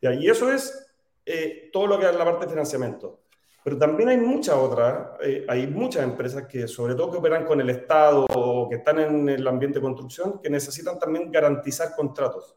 ¿ya? 0.02 0.14
Y 0.14 0.28
eso 0.28 0.52
es 0.52 0.94
eh, 1.26 1.70
todo 1.72 1.88
lo 1.88 1.98
que 1.98 2.10
es 2.10 2.14
la 2.14 2.26
parte 2.26 2.48
de 2.48 2.52
financiamiento. 2.52 3.22
Pero 3.64 3.78
también 3.78 4.10
hay 4.10 4.18
muchas 4.18 4.56
otras, 4.56 5.10
eh, 5.22 5.46
hay 5.48 5.68
muchas 5.68 6.04
empresas 6.04 6.48
que, 6.48 6.68
sobre 6.68 6.96
todo 6.96 7.12
que 7.12 7.18
operan 7.18 7.46
con 7.46 7.60
el 7.60 7.70
Estado 7.70 8.26
o 8.34 8.70
que 8.70 8.78
están 8.78 9.00
en 9.00 9.30
el 9.30 9.48
ambiente 9.48 9.80
de 9.80 9.84
construcción, 9.84 10.40
que 10.42 10.50
necesitan 10.50 10.98
también 10.98 11.32
garantizar 11.32 11.94
contratos. 11.96 12.56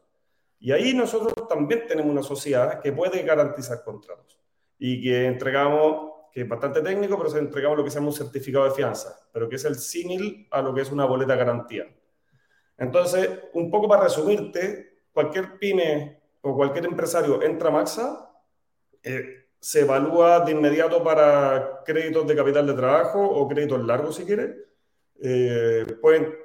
Y 0.59 0.71
ahí 0.71 0.93
nosotros 0.93 1.33
también 1.49 1.85
tenemos 1.87 2.09
una 2.09 2.23
sociedad 2.23 2.79
que 2.79 2.93
puede 2.93 3.21
garantizar 3.23 3.83
contratos 3.83 4.39
y 4.79 5.01
que 5.01 5.25
entregamos, 5.25 6.29
que 6.31 6.41
es 6.41 6.47
bastante 6.47 6.81
técnico, 6.81 7.17
pero 7.17 7.29
se 7.29 7.39
entregamos 7.39 7.77
lo 7.77 7.83
que 7.83 7.89
se 7.89 7.95
llama 7.95 8.07
un 8.07 8.13
certificado 8.13 8.63
de 8.65 8.71
fianza, 8.71 9.27
pero 9.31 9.49
que 9.49 9.57
es 9.57 9.65
el 9.65 9.75
símil 9.75 10.47
a 10.51 10.61
lo 10.61 10.73
que 10.73 10.81
es 10.81 10.91
una 10.91 11.05
boleta 11.05 11.35
garantía. 11.35 11.85
Entonces, 12.77 13.29
un 13.53 13.69
poco 13.69 13.89
para 13.89 14.03
resumirte, 14.03 15.03
cualquier 15.11 15.59
pyme 15.59 16.21
o 16.41 16.55
cualquier 16.55 16.85
empresario 16.85 17.41
entra 17.41 17.69
a 17.69 17.71
Maxa, 17.71 18.29
eh, 19.03 19.42
se 19.63 19.79
evalúa 19.79 20.41
de 20.41 20.51
inmediato 20.51 21.01
para 21.01 21.83
créditos 21.85 22.27
de 22.27 22.35
capital 22.35 22.67
de 22.67 22.73
trabajo 22.73 23.23
o 23.23 23.47
créditos 23.47 23.81
largos 23.85 24.17
si 24.17 24.25
quiere. 24.25 24.57
Eh, 25.21 25.85
pueden 26.01 26.35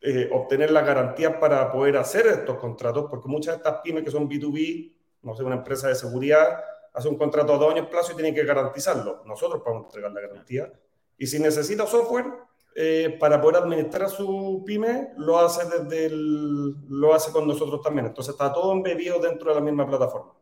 eh, 0.00 0.30
obtener 0.32 0.70
las 0.70 0.86
garantías 0.86 1.36
para 1.36 1.70
poder 1.70 1.98
hacer 1.98 2.26
estos 2.28 2.56
contratos, 2.56 3.08
porque 3.10 3.28
muchas 3.28 3.52
de 3.52 3.56
estas 3.58 3.82
pymes 3.82 4.04
que 4.04 4.10
son 4.10 4.26
B2B, 4.26 4.90
no 5.20 5.36
sé, 5.36 5.42
una 5.42 5.56
empresa 5.56 5.88
de 5.88 5.94
seguridad, 5.94 6.64
hace 6.94 7.08
un 7.08 7.18
contrato 7.18 7.52
a 7.52 7.58
dos 7.58 7.74
años 7.74 7.88
plazo 7.88 8.12
y 8.12 8.14
tiene 8.14 8.32
que 8.32 8.42
garantizarlo. 8.42 9.22
Nosotros 9.26 9.60
podemos 9.62 9.84
entregar 9.88 10.10
la 10.10 10.22
garantía. 10.22 10.72
Y 11.18 11.26
si 11.26 11.38
necesita 11.40 11.86
software 11.86 12.24
eh, 12.74 13.18
para 13.20 13.38
poder 13.38 13.64
administrar 13.64 14.08
su 14.08 14.62
pyme, 14.64 15.12
lo 15.18 15.38
hace, 15.38 15.68
desde 15.68 16.08
lo 16.10 17.12
hace 17.12 17.32
con 17.32 17.46
nosotros 17.46 17.82
también. 17.82 18.06
Entonces 18.06 18.32
está 18.32 18.50
todo 18.50 18.72
embebido 18.72 19.18
dentro 19.18 19.50
de 19.50 19.56
la 19.56 19.60
misma 19.60 19.86
plataforma. 19.86 20.32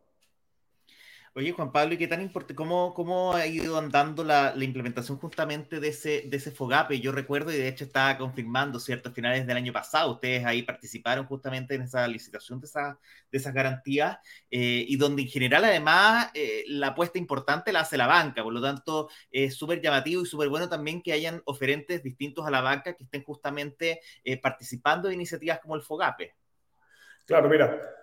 Oye, 1.33 1.53
Juan 1.53 1.71
Pablo, 1.71 1.95
¿y 1.95 1.97
qué 1.97 2.09
tan 2.09 2.21
importante, 2.21 2.57
cómo, 2.57 2.93
cómo 2.93 3.35
ha 3.35 3.47
ido 3.47 3.79
andando 3.79 4.25
la, 4.25 4.53
implementación 4.61 5.17
justamente 5.17 5.79
de 5.79 5.89
ese, 5.89 6.23
de 6.27 6.37
ese 6.37 6.51
FOGAPE? 6.51 6.99
Yo 6.99 7.13
recuerdo, 7.13 7.53
y 7.53 7.57
de 7.57 7.69
hecho 7.69 7.85
estaba 7.85 8.19
confirmando, 8.19 8.81
¿cierto? 8.81 9.11
A 9.11 9.13
finales 9.13 9.47
del 9.47 9.57
año 9.57 9.73
pasado, 9.73 10.15
ustedes 10.15 10.45
ahí 10.45 10.63
participaron 10.63 11.27
justamente 11.27 11.77
en 11.77 11.83
esa 11.83 12.09
licitación 12.09 12.61
de, 12.61 12.67
esa, 12.67 12.99
de 13.31 13.39
esas 13.39 13.55
garantías, 13.55 14.19
eh, 14.51 14.85
y 14.89 14.97
donde 14.97 15.23
en 15.23 15.29
general, 15.29 15.65
además, 15.65 16.33
eh, 16.35 16.65
la 16.67 16.89
apuesta 16.89 17.17
importante 17.17 17.73
la 17.73 17.81
hace 17.81 17.97
la 17.97 18.09
banca, 18.09 18.43
por 18.43 18.53
lo 18.53 18.61
tanto, 18.61 19.09
es 19.31 19.55
súper 19.55 19.81
llamativo 19.81 20.23
y 20.23 20.27
súper 20.27 20.49
bueno 20.49 20.69
también 20.69 21.01
que 21.01 21.13
hayan 21.13 21.43
oferentes 21.45 22.03
distintos 22.03 22.45
a 22.45 22.51
la 22.51 22.61
banca 22.61 22.95
que 22.95 23.05
estén 23.05 23.23
justamente 23.23 24.01
eh, 24.25 24.37
participando 24.41 25.07
de 25.07 25.15
iniciativas 25.15 25.61
como 25.61 25.77
el 25.77 25.83
FOGAPE. 25.83 26.35
Claro, 27.25 27.49
mira, 27.49 28.00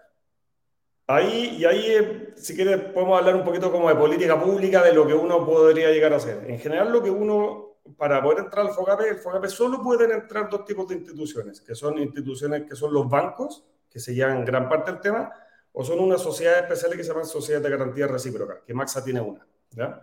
Ahí, 1.09 1.55
y 1.57 1.63
ahí, 1.63 1.85
eh, 1.87 2.33
si 2.35 2.53
quieres, 2.53 2.91
podemos 2.91 3.17
hablar 3.17 3.35
un 3.37 3.45
poquito 3.45 3.71
como 3.71 3.87
de 3.87 3.95
política 3.95 4.37
pública, 4.37 4.83
de 4.83 4.91
lo 4.91 5.07
que 5.07 5.13
uno 5.13 5.45
podría 5.45 5.89
llegar 5.89 6.11
a 6.11 6.17
hacer. 6.17 6.43
En 6.49 6.59
general, 6.59 6.91
lo 6.91 7.01
que 7.01 7.09
uno, 7.09 7.77
para 7.95 8.21
poder 8.21 8.39
entrar 8.39 8.67
al 8.67 8.73
FOGAPE, 8.73 9.09
el 9.11 9.17
FOGAPE 9.17 9.47
solo 9.47 9.81
pueden 9.81 10.11
entrar 10.11 10.49
dos 10.49 10.65
tipos 10.65 10.85
de 10.89 10.95
instituciones, 10.95 11.61
que 11.61 11.75
son 11.75 11.97
instituciones 11.97 12.63
que 12.67 12.75
son 12.75 12.93
los 12.93 13.09
bancos, 13.09 13.63
que 13.89 14.01
se 14.01 14.13
llevan 14.13 14.43
gran 14.43 14.67
parte 14.67 14.91
del 14.91 14.99
tema, 14.99 15.31
o 15.71 15.81
son 15.85 15.99
unas 15.99 16.21
sociedades 16.21 16.63
especiales 16.63 16.97
que 16.97 17.03
se 17.05 17.09
llaman 17.11 17.25
sociedades 17.25 17.63
de 17.63 17.77
garantía 17.77 18.07
recíproca, 18.07 18.61
que 18.65 18.73
Maxa 18.73 19.01
tiene 19.01 19.21
una. 19.21 19.47
¿ya? 19.71 20.01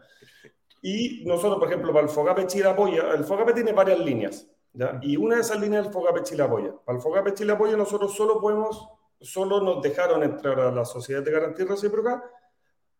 Y 0.80 1.22
nosotros, 1.26 1.58
por 1.58 1.68
ejemplo, 1.68 1.92
para 1.92 2.06
el 2.06 2.10
FOGAPE 2.10 2.46
Chile 2.46 2.68
Apoya, 2.70 3.10
el 3.12 3.24
FOGAPE 3.24 3.52
tiene 3.52 3.72
varias 3.72 3.98
líneas, 3.98 4.46
¿ya? 4.72 4.98
y 5.02 5.18
una 5.18 5.34
de 5.34 5.42
esas 5.42 5.60
líneas 5.60 5.82
es 5.82 5.88
el 5.88 5.92
FOGAPE 5.92 6.22
Chile 6.22 6.44
Apoya. 6.44 6.72
Para 6.82 6.96
el 6.96 7.02
FOGAPE 7.02 7.34
Chile 7.34 7.52
Apoya 7.52 7.76
nosotros 7.76 8.16
solo 8.16 8.40
podemos 8.40 8.88
solo 9.20 9.60
nos 9.60 9.82
dejaron 9.82 10.22
entrar 10.22 10.60
a 10.60 10.70
la 10.70 10.84
sociedad 10.84 11.22
de 11.22 11.30
garantía 11.30 11.66
recíproca 11.66 12.22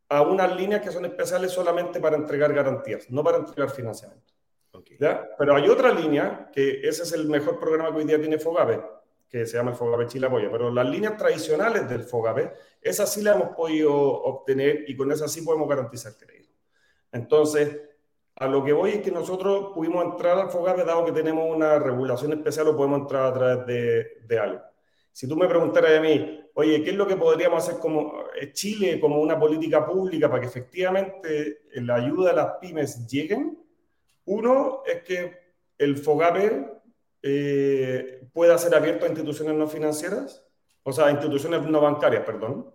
a 0.09 0.23
unas 0.23 0.54
líneas 0.56 0.83
que 0.83 0.90
son 0.90 1.04
especiales 1.04 1.50
solamente 1.52 2.00
para 2.00 2.16
entregar 2.16 2.52
garantías, 2.52 3.11
no 3.11 3.25
para 3.25 3.38
entregar 3.38 3.71
financiamiento. 3.71 4.33
¿Ya? 4.99 5.28
Pero 5.38 5.56
hay 5.56 5.68
otra 5.68 5.92
línea, 5.92 6.50
que 6.52 6.80
ese 6.87 7.04
es 7.04 7.12
el 7.12 7.28
mejor 7.28 7.59
programa 7.59 7.90
que 7.90 7.99
hoy 7.99 8.04
día 8.04 8.21
tiene 8.21 8.38
Fogape, 8.38 8.83
que 9.28 9.47
se 9.47 9.56
llama 9.56 9.71
el 9.71 9.76
Fogape 9.76 10.06
Chile 10.06 10.26
Apoya, 10.26 10.50
pero 10.50 10.71
las 10.71 10.87
líneas 10.87 11.16
tradicionales 11.16 11.88
del 11.88 12.04
Fogape, 12.04 12.52
esas 12.80 13.12
sí 13.12 13.23
las 13.23 13.37
hemos 13.37 13.56
podido 13.56 13.92
obtener 13.92 14.85
y 14.88 14.97
con 14.97 15.11
esas 15.11 15.33
sí 15.33 15.42
podemos 15.42 15.68
garantizar 15.68 16.16
crédito. 16.16 16.52
Entonces, 17.12 17.80
a 18.37 18.47
lo 18.47 18.64
que 18.64 18.73
voy 18.73 18.90
es 18.90 19.02
que 19.02 19.12
nosotros 19.12 19.73
pudimos 19.75 20.04
entrar 20.04 20.38
al 20.38 20.50
Fogape, 20.50 20.85
dado 20.85 21.04
que 21.04 21.12
tenemos 21.12 21.44
una 21.54 21.78
regulación 21.78 22.33
especial, 22.33 22.68
o 22.68 22.76
podemos 22.76 23.00
entrar 23.00 23.26
a 23.26 23.33
través 23.33 23.66
de, 23.66 24.06
de 24.26 24.38
algo. 24.38 24.62
Si 25.14 25.28
tú 25.28 25.37
me 25.37 25.47
preguntaras 25.47 25.97
a 25.97 26.00
mí, 26.00 26.44
oye, 26.54 26.83
¿qué 26.83 26.90
es 26.90 26.97
lo 26.97 27.06
que 27.06 27.14
podríamos 27.14 27.62
hacer 27.62 27.80
como 27.80 28.25
eh, 28.37 28.52
Chile, 28.52 28.99
como 28.99 29.21
una 29.21 29.38
política 29.38 29.87
pública 29.87 30.28
para 30.28 30.40
que 30.40 30.49
efectivamente 30.49 31.61
la 31.75 31.94
ayuda 31.94 32.33
a 32.33 32.35
las 32.35 32.52
pymes 32.61 33.06
lleguen? 33.06 33.56
Uno 34.25 34.83
es 34.85 35.04
que 35.04 35.38
el 35.78 35.99
FOGAPE 35.99 36.66
eh, 37.23 38.26
pueda 38.33 38.59
ser 38.59 38.75
abierto 38.75 39.04
a 39.04 39.09
instituciones 39.09 39.54
no 39.54 39.68
financieras, 39.68 40.44
o 40.83 40.92
sea, 40.92 41.06
a 41.06 41.12
instituciones 41.12 41.64
no 41.64 41.80
bancarias, 41.80 42.25
perdón. 42.25 42.75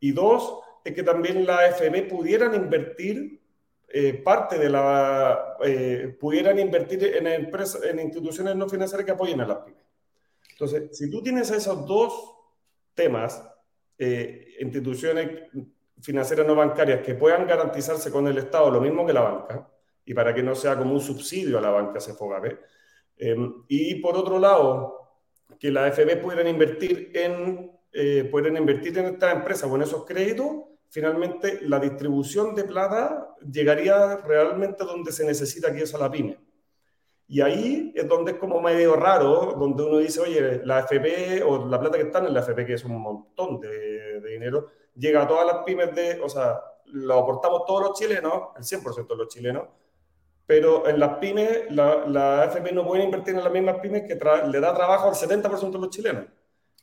Y 0.00 0.12
dos, 0.12 0.60
es 0.86 0.94
que 0.94 1.02
también 1.02 1.44
la 1.44 1.58
AFB 1.66 2.08
pudieran 2.08 2.54
invertir 2.54 3.42
eh, 3.88 4.14
parte 4.14 4.56
de 4.56 4.70
la, 4.70 5.58
pudieran 6.18 6.58
invertir 6.58 7.04
en, 7.14 7.26
empresas, 7.26 7.84
en 7.84 7.98
instituciones 7.98 8.56
no 8.56 8.70
financieras 8.70 9.04
que 9.04 9.12
apoyen 9.12 9.42
a 9.42 9.46
las 9.46 9.58
pymes. 9.58 9.87
Entonces, 10.58 10.98
si 10.98 11.08
tú 11.08 11.22
tienes 11.22 11.52
esos 11.52 11.86
dos 11.86 12.34
temas, 12.92 13.48
eh, 13.96 14.56
instituciones 14.58 15.42
financieras 16.02 16.44
no 16.48 16.56
bancarias 16.56 17.00
que 17.02 17.14
puedan 17.14 17.46
garantizarse 17.46 18.10
con 18.10 18.26
el 18.26 18.38
Estado 18.38 18.68
lo 18.68 18.80
mismo 18.80 19.06
que 19.06 19.12
la 19.12 19.20
banca, 19.20 19.70
y 20.04 20.12
para 20.14 20.34
que 20.34 20.42
no 20.42 20.56
sea 20.56 20.76
como 20.76 20.94
un 20.94 21.00
subsidio 21.00 21.58
a 21.58 21.60
la 21.60 21.70
banca 21.70 21.98
ese 21.98 22.12
FOGAPE, 22.12 22.58
em, 23.18 23.62
y 23.68 23.96
por 23.96 24.16
otro 24.16 24.40
lado, 24.40 24.96
que 25.60 25.70
la 25.70 25.84
AFB 25.84 26.20
pudieran 26.20 26.48
invertir 26.48 27.12
en, 27.14 27.70
eh, 27.92 28.28
invertir 28.32 28.98
en 28.98 29.06
estas 29.06 29.36
empresas 29.36 29.70
con 29.70 29.80
esos 29.80 30.04
créditos, 30.04 30.56
finalmente 30.88 31.60
la 31.62 31.78
distribución 31.78 32.56
de 32.56 32.64
plata 32.64 33.36
llegaría 33.48 34.16
realmente 34.16 34.82
donde 34.82 35.12
se 35.12 35.24
necesita 35.24 35.72
que 35.72 35.82
eso 35.82 35.98
la 35.98 36.10
pyme. 36.10 36.47
Y 37.30 37.42
ahí 37.42 37.92
es 37.94 38.08
donde 38.08 38.32
es 38.32 38.38
como 38.38 38.58
medio 38.58 38.96
raro, 38.96 39.54
donde 39.58 39.82
uno 39.82 39.98
dice, 39.98 40.20
oye, 40.20 40.62
la 40.64 40.80
FP 40.80 41.42
o 41.42 41.66
la 41.66 41.78
plata 41.78 41.98
que 41.98 42.04
está 42.04 42.20
en 42.20 42.32
la 42.32 42.40
FP, 42.40 42.64
que 42.64 42.72
es 42.72 42.84
un 42.84 42.98
montón 42.98 43.60
de, 43.60 44.20
dinero, 44.22 44.68
llega 44.96 45.22
a 45.22 45.28
todas 45.28 45.46
las 45.46 45.58
pymes 45.64 45.94
de, 45.94 46.20
o 46.22 46.28
sea, 46.28 46.58
lo 46.86 47.18
aportamos 47.18 47.66
todos 47.66 47.82
los 47.82 47.98
chilenos, 47.98 48.48
el 48.56 48.64
100% 48.64 49.06
de 49.06 49.16
los 49.16 49.28
chilenos, 49.28 49.68
pero 50.46 50.88
en 50.88 50.98
las 50.98 51.18
pymes, 51.18 51.70
la, 51.70 52.06
la 52.06 52.42
AFP 52.44 52.72
no 52.72 52.86
puede 52.86 53.04
invertir 53.04 53.34
en 53.34 53.44
las 53.44 53.52
mismas 53.52 53.78
pymes 53.80 54.04
que 54.04 54.14
le 54.14 54.60
da 54.60 54.74
trabajo 54.74 55.08
al 55.08 55.14
70% 55.14 55.70
de 55.70 55.78
los 55.78 55.90
chilenos. 55.90 56.24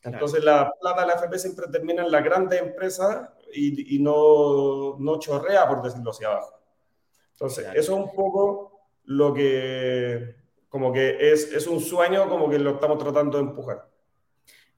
Entonces 0.04 0.44
la 0.44 0.72
plata 0.80 1.02
de 1.02 1.08
la 1.08 1.14
AFP 1.14 1.40
siempre 1.40 1.66
termina 1.72 2.04
en 2.04 2.12
las 2.12 2.24
grandes 2.24 2.62
empresas 2.62 3.32
y, 3.52 3.96
y 3.96 4.00
no, 4.00 4.96
no, 5.00 5.18
chorrea, 5.18 5.68
por 5.68 5.82
decirlo 5.82 6.12
hacia 6.12 6.28
abajo. 6.28 6.60
Entonces, 7.32 7.68
eso 7.74 7.80
es 7.80 7.90
un 7.90 8.14
poco 8.14 8.75
lo 9.06 9.34
que 9.34 10.36
como 10.70 10.92
que 10.92 11.32
es, 11.32 11.54
es 11.54 11.68
un 11.68 11.80
sueño 11.80 12.28
como 12.28 12.50
que 12.50 12.60
lo 12.60 12.72
estamos 12.72 12.98
tratando 12.98 13.38
de 13.38 13.46
empujar. 13.46 13.90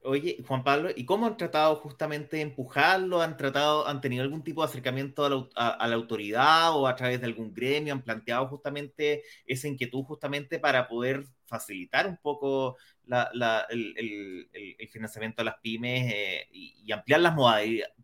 Oye, 0.02 0.38
Juan 0.46 0.62
Pablo, 0.62 0.90
¿y 0.94 1.04
cómo 1.04 1.26
han 1.26 1.36
tratado 1.36 1.74
justamente 1.76 2.36
de 2.36 2.42
empujarlo? 2.42 3.20
¿Han 3.20 3.36
tratado, 3.36 3.86
han 3.86 4.00
tenido 4.00 4.22
algún 4.22 4.44
tipo 4.44 4.62
de 4.62 4.68
acercamiento 4.68 5.24
a 5.24 5.28
la, 5.30 5.48
a, 5.56 5.88
la, 5.88 5.96
autoridad 5.96 6.74
o 6.76 6.86
a 6.86 6.94
través 6.94 7.20
de 7.20 7.26
algún 7.26 7.52
gremio? 7.52 7.92
¿Han 7.92 8.02
planteado 8.02 8.46
justamente 8.46 9.24
esa 9.44 9.66
inquietud 9.66 10.04
justamente 10.04 10.60
para 10.60 10.86
poder 10.86 11.24
facilitar 11.46 12.06
un 12.06 12.16
poco 12.16 12.76
la, 13.06 13.28
la, 13.34 13.66
el, 13.70 14.48
el, 14.52 14.88
financiamiento 14.88 15.42
a 15.42 15.46
las 15.46 15.58
pymes 15.60 16.12
eh, 16.14 16.46
y, 16.52 16.92
ampliar 16.92 17.20
las 17.20 17.34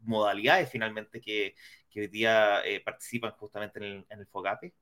modalidades, 0.03 0.69
finalmente 0.71 1.21
que, 1.21 1.55
que 1.89 2.01
hoy 2.01 2.09
día 2.09 2.61
eh, 2.67 2.81
participan 2.81 3.33
justamente 3.33 3.79
en 3.79 3.85
el, 3.85 4.07
en 4.11 4.19
el 4.21 4.27
FOGAPE? 4.27 4.75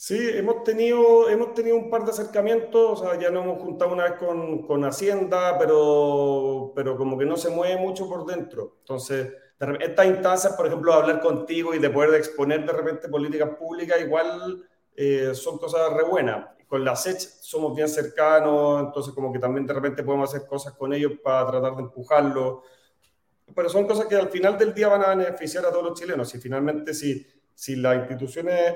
Sí, 0.00 0.16
hemos 0.16 0.62
tenido, 0.62 1.28
hemos 1.28 1.54
tenido 1.54 1.76
un 1.76 1.90
par 1.90 2.04
de 2.04 2.12
acercamientos, 2.12 3.00
o 3.00 3.04
sea, 3.04 3.18
ya 3.18 3.30
nos 3.30 3.42
hemos 3.42 3.60
juntado 3.60 3.92
una 3.92 4.04
vez 4.04 4.12
con, 4.12 4.62
con 4.62 4.84
Hacienda, 4.84 5.58
pero, 5.58 6.70
pero 6.72 6.96
como 6.96 7.18
que 7.18 7.24
no 7.26 7.36
se 7.36 7.50
mueve 7.50 7.80
mucho 7.80 8.08
por 8.08 8.24
dentro. 8.24 8.76
Entonces, 8.78 9.32
estas 9.80 10.06
instancias, 10.06 10.52
por 10.52 10.68
ejemplo, 10.68 10.92
de 10.92 10.98
hablar 10.98 11.20
contigo 11.20 11.74
y 11.74 11.80
de 11.80 11.90
poder 11.90 12.14
exponer 12.14 12.64
de 12.64 12.72
repente 12.72 13.08
políticas 13.08 13.56
públicas, 13.56 14.00
igual 14.00 14.68
eh, 14.94 15.34
son 15.34 15.58
cosas 15.58 15.92
re 15.92 16.04
buenas. 16.04 16.46
Con 16.68 16.84
la 16.84 16.94
SECH 16.94 17.18
somos 17.40 17.74
bien 17.74 17.88
cercanos, 17.88 18.80
entonces 18.80 19.12
como 19.12 19.32
que 19.32 19.40
también 19.40 19.66
de 19.66 19.74
repente 19.74 20.04
podemos 20.04 20.32
hacer 20.32 20.46
cosas 20.46 20.74
con 20.74 20.92
ellos 20.92 21.14
para 21.24 21.44
tratar 21.50 21.74
de 21.74 21.82
empujarlo. 21.82 22.62
Pero 23.52 23.68
son 23.68 23.84
cosas 23.84 24.06
que 24.06 24.14
al 24.14 24.28
final 24.28 24.56
del 24.56 24.72
día 24.72 24.86
van 24.86 25.02
a 25.02 25.08
beneficiar 25.16 25.66
a 25.66 25.72
todos 25.72 25.86
los 25.86 25.98
chilenos. 25.98 26.32
Y 26.36 26.38
finalmente, 26.38 26.94
si, 26.94 27.26
si 27.52 27.74
las 27.74 27.96
instituciones 27.96 28.74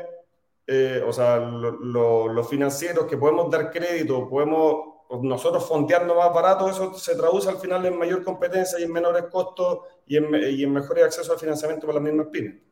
eh, 0.74 1.02
o 1.06 1.12
sea, 1.12 1.38
los 1.38 2.48
financieros 2.48 3.04
que 3.04 3.18
podemos 3.18 3.50
dar 3.50 3.70
crédito, 3.70 4.26
podemos 4.26 4.92
nosotros 5.20 5.68
fondearnos 5.68 6.16
más 6.16 6.32
barato, 6.32 6.66
eso 6.70 6.94
se 6.94 7.14
traduce 7.14 7.50
al 7.50 7.58
final 7.58 7.84
en 7.84 7.98
mayor 7.98 8.24
competencia 8.24 8.80
y 8.80 8.84
en 8.84 8.92
menores 8.92 9.24
costos 9.30 9.80
y 10.06 10.16
en, 10.16 10.34
y 10.34 10.66
mejores 10.66 11.04
acceso 11.04 11.30
al 11.30 11.38
financiamiento 11.38 11.86
para 11.86 12.00
las 12.00 12.04
mismas 12.04 12.28
pymes. 12.32 12.71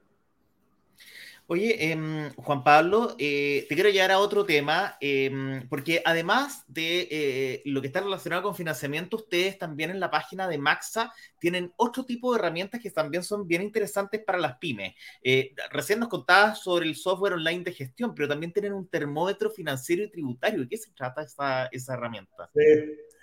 Oye, 1.52 1.90
em, 1.90 2.33
Juan 2.37 2.62
Pablo, 2.62 3.16
eh, 3.19 3.66
te 3.69 3.75
quiero 3.75 3.90
llevar 3.90 4.12
a 4.12 4.21
otro 4.21 4.45
tema, 4.45 4.97
em, 5.00 5.69
porque 5.69 6.00
además 6.04 6.62
de 6.69 7.09
eh, 7.11 7.62
lo 7.64 7.80
que 7.80 7.88
está 7.88 8.00
relacionado 8.00 8.45
con 8.45 8.54
financiamiento, 8.54 9.16
ustedes 9.16 9.59
también 9.59 9.90
en 9.90 9.99
la 9.99 10.12
página 10.12 10.47
de 10.47 10.59
Maxa 10.59 11.12
tienen 11.40 11.73
otro 11.75 12.04
tipo 12.04 12.33
de 12.33 12.38
herramientas 12.38 12.80
que 12.80 12.92
también 12.92 13.25
son 13.25 13.49
bien 13.49 13.62
interesantes 13.62 14.23
para 14.25 14.38
las 14.38 14.59
pymes. 14.59 14.95
Eh, 15.25 15.52
recién 15.73 15.99
nos 15.99 16.09
contabas 16.09 16.61
sobre 16.62 16.87
el 16.87 16.95
software 16.95 17.33
online 17.33 17.64
de 17.64 17.73
gestión, 17.73 18.14
pero 18.14 18.28
también 18.28 18.52
tienen 18.52 18.73
un 18.73 18.87
termómetro 18.87 19.50
financiero 19.50 20.04
y 20.04 20.09
tributario. 20.09 20.61
¿De 20.61 20.69
qué 20.69 20.76
se 20.76 20.92
trata 20.92 21.23
esa, 21.23 21.66
esa 21.73 21.95
herramienta? 21.95 22.49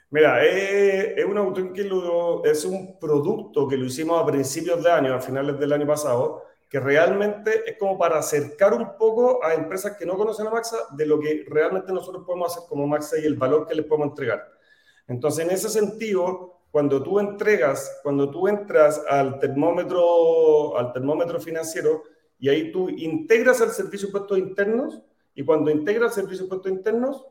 Mira, 0.10 0.43
es, 0.46 1.24
un 1.25 1.74
que 1.74 2.51
es 2.51 2.65
un 2.65 3.00
producto 3.00 3.69
que 3.69 3.77
lo 3.77 3.86
hicimos 3.86 4.22
a 4.22 4.25
principios 4.25 4.84
de 4.84 4.91
año, 4.91 5.13
a 5.13 5.22
finales 5.22 5.57
del 5.57 5.72
año 5.72 5.88
pasado, 5.88 6.43
que 6.69 6.79
realmente 6.79 7.69
es 7.69 7.77
como 7.77 7.97
para 7.97 8.19
acercar 8.19 8.74
un 8.74 8.97
poco 8.97 9.43
a 9.43 9.53
empresas 9.53 9.95
que 9.97 10.05
no 10.05 10.17
conocen 10.17 10.47
a 10.47 10.50
Maxa 10.50 10.77
de 10.91 11.05
lo 11.05 11.19
que 11.19 11.45
realmente 11.47 11.93
nosotros 11.93 12.25
podemos 12.25 12.51
hacer 12.51 12.67
como 12.67 12.88
Maxa 12.88 13.17
y 13.17 13.25
el 13.25 13.36
valor 13.36 13.65
que 13.65 13.75
les 13.75 13.86
podemos 13.86 14.09
entregar. 14.09 14.51
Entonces, 15.07 15.45
en 15.45 15.51
ese 15.51 15.69
sentido, 15.69 16.59
cuando 16.71 17.01
tú 17.01 17.19
entregas, 17.19 18.00
cuando 18.03 18.29
tú 18.29 18.47
entras 18.47 19.01
al 19.09 19.39
termómetro, 19.39 20.77
al 20.77 20.91
termómetro 20.91 21.39
financiero 21.39 22.03
y 22.38 22.50
ahí 22.50 22.71
tú 22.71 22.89
integras 22.89 23.62
el 23.62 23.69
servicio 23.69 24.07
de 24.07 24.12
impuestos 24.12 24.38
internos 24.38 25.01
y 25.33 25.45
cuando 25.45 25.71
integras 25.71 26.17
el 26.17 26.24
servicio 26.24 26.39
de 26.39 26.43
impuestos 26.43 26.71
internos, 26.71 27.25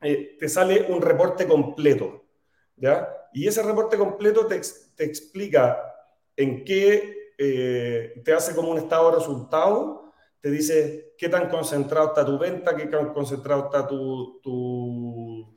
eh, 0.00 0.36
te 0.38 0.48
sale 0.48 0.86
un 0.90 1.00
reporte 1.00 1.46
completo, 1.46 2.24
¿ya? 2.76 3.08
Y 3.32 3.46
ese 3.46 3.62
reporte 3.62 3.96
completo 3.96 4.46
te, 4.46 4.60
te 4.96 5.04
explica 5.04 5.80
en 6.36 6.64
qué 6.64 7.23
eh, 7.38 8.22
te 8.24 8.32
hace 8.32 8.54
como 8.54 8.70
un 8.70 8.78
estado 8.78 9.10
de 9.10 9.16
resultado, 9.16 10.12
te 10.40 10.50
dice 10.50 11.14
qué 11.16 11.28
tan 11.28 11.48
concentrado 11.48 12.08
está 12.08 12.24
tu 12.24 12.38
venta, 12.38 12.76
qué 12.76 12.86
tan 12.86 13.12
concentrado 13.12 13.64
está 13.64 13.86
tu, 13.86 15.56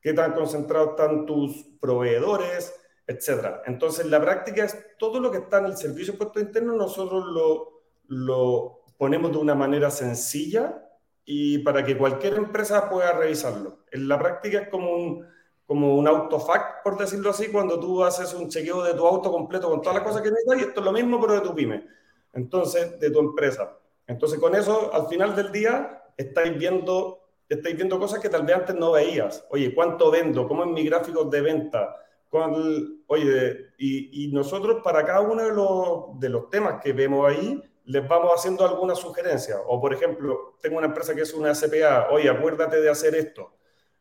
qué 0.00 0.12
tan 0.12 0.32
concentrado 0.32 0.90
están 0.90 1.26
tus 1.26 1.64
proveedores, 1.80 2.74
etcétera. 3.06 3.62
Entonces, 3.66 4.06
la 4.06 4.20
práctica 4.20 4.64
es 4.64 4.76
todo 4.98 5.20
lo 5.20 5.30
que 5.30 5.38
está 5.38 5.58
en 5.58 5.66
el 5.66 5.76
servicio 5.76 6.12
de 6.12 6.18
puesto 6.18 6.40
interno, 6.40 6.74
nosotros 6.74 7.24
lo, 7.26 7.82
lo 8.06 8.84
ponemos 8.96 9.32
de 9.32 9.38
una 9.38 9.54
manera 9.54 9.90
sencilla 9.90 10.84
y 11.24 11.58
para 11.58 11.84
que 11.84 11.98
cualquier 11.98 12.34
empresa 12.34 12.88
pueda 12.88 13.12
revisarlo. 13.12 13.84
En 13.90 14.08
la 14.08 14.18
práctica 14.18 14.60
es 14.60 14.68
como 14.68 14.94
un, 14.94 15.26
como 15.68 15.96
un 15.96 16.08
autofact, 16.08 16.82
por 16.82 16.96
decirlo 16.96 17.28
así, 17.28 17.48
cuando 17.48 17.78
tú 17.78 18.02
haces 18.02 18.32
un 18.32 18.48
chequeo 18.48 18.82
de 18.82 18.94
tu 18.94 19.06
auto 19.06 19.30
completo 19.30 19.68
con 19.68 19.82
todas 19.82 19.96
las 19.96 20.04
cosas 20.04 20.22
que 20.22 20.30
necesitas, 20.30 20.58
y 20.58 20.62
esto 20.62 20.80
es 20.80 20.86
lo 20.86 20.92
mismo, 20.92 21.20
pero 21.20 21.34
de 21.34 21.40
tu 21.42 21.54
pyme. 21.54 21.86
Entonces, 22.32 22.98
de 22.98 23.10
tu 23.10 23.18
empresa. 23.18 23.76
Entonces, 24.06 24.40
con 24.40 24.54
eso, 24.54 24.90
al 24.94 25.08
final 25.08 25.36
del 25.36 25.52
día, 25.52 26.04
estáis 26.16 26.56
viendo, 26.56 27.20
estáis 27.46 27.76
viendo 27.76 27.98
cosas 27.98 28.18
que 28.18 28.30
tal 28.30 28.46
vez 28.46 28.56
antes 28.56 28.76
no 28.76 28.92
veías. 28.92 29.44
Oye, 29.50 29.74
¿cuánto 29.74 30.10
vendo? 30.10 30.48
¿Cómo 30.48 30.64
es 30.64 30.70
mi 30.70 30.84
gráfico 30.84 31.24
de 31.24 31.40
venta? 31.42 31.96
oye, 33.06 33.66
y, 33.76 34.24
y, 34.24 34.32
nosotros 34.32 34.80
para 34.82 35.04
cada 35.04 35.20
uno 35.20 35.42
de 35.42 35.52
los, 35.52 36.18
de 36.18 36.28
los 36.30 36.48
temas 36.48 36.80
que 36.82 36.94
vemos 36.94 37.28
ahí, 37.28 37.62
les 37.84 38.08
vamos 38.08 38.32
haciendo 38.34 38.66
alguna 38.66 38.94
sugerencia. 38.94 39.56
O, 39.66 39.78
por 39.80 39.92
ejemplo, 39.92 40.56
tengo 40.62 40.78
una 40.78 40.86
empresa 40.86 41.14
que 41.14 41.22
es 41.22 41.34
una 41.34 41.54
SPA, 41.54 42.08
oye, 42.10 42.30
acuérdate 42.30 42.80
de 42.80 42.88
hacer 42.88 43.14
esto. 43.14 43.57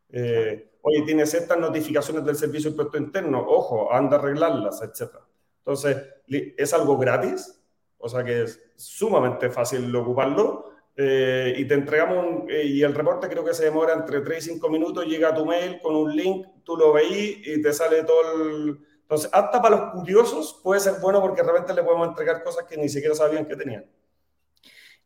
Eh, 0.10 0.72
oye, 0.82 1.02
tienes 1.04 1.34
estas 1.34 1.58
notificaciones 1.58 2.24
del 2.26 2.36
servicio 2.36 2.70
de 2.70 2.74
impuesto 2.74 2.98
interno, 2.98 3.40
ojo, 3.40 3.92
anda 3.92 4.18
a 4.18 4.20
arreglarlas, 4.20 4.82
etc. 4.82 5.16
Entonces, 5.60 5.98
es 6.28 6.74
algo 6.74 6.98
gratis, 6.98 7.62
o 7.98 8.08
sea 8.08 8.24
que 8.24 8.44
es 8.44 8.62
sumamente 8.76 9.50
fácil 9.50 9.94
ocuparlo. 9.96 10.66
Eh, 11.00 11.54
y 11.58 11.66
te 11.66 11.76
entregamos 11.76 12.50
eh, 12.50 12.64
y 12.64 12.82
el 12.82 12.96
reporte 12.96 13.30
creo 13.30 13.46
que 13.46 13.54
se 13.54 13.66
demora 13.66 13.94
entre 13.94 14.22
3 14.22 14.48
y 14.48 14.50
5 14.54 14.68
minutos, 14.68 15.06
llega 15.06 15.30
a 15.30 15.36
tu 15.36 15.46
mail 15.46 15.80
con 15.80 15.96
un 15.96 16.16
link, 16.16 16.48
tú 16.64 16.76
lo 16.76 16.92
veís 16.92 17.38
y 17.46 17.62
te 17.62 17.72
sale 17.72 18.04
todo 18.04 18.22
el... 18.42 18.80
Entonces, 19.04 19.30
hasta 19.32 19.62
para 19.62 19.76
los 19.76 19.92
curiosos 19.92 20.60
puede 20.63 20.82
ser 20.82 20.96
bueno 21.00 21.22
porque 21.22 21.43
de 21.43 21.50
repente 21.50 21.74
le 21.76 21.84
podemos 21.84 22.08
entregar 22.08 22.43
cosas 22.43 22.65
que 22.65 22.78
ni 22.78 22.89
siquiera 22.89 23.13
sabían 23.13 23.46
que 23.46 23.56
tenían. 23.56 23.86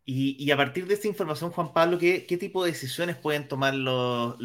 Y, 0.03 0.49
a 0.49 0.57
partir 0.57 0.87
de 0.87 0.95
esta 0.95 1.07
información, 1.07 1.51
Juan 1.51 1.73
Pablo, 1.73 1.99
¿qué, 1.99 2.37
tipo 2.39 2.63
de 2.63 2.71
decisiones 2.71 3.15
pueden 3.17 3.47
tomar 3.47 3.75
los, 3.75 4.37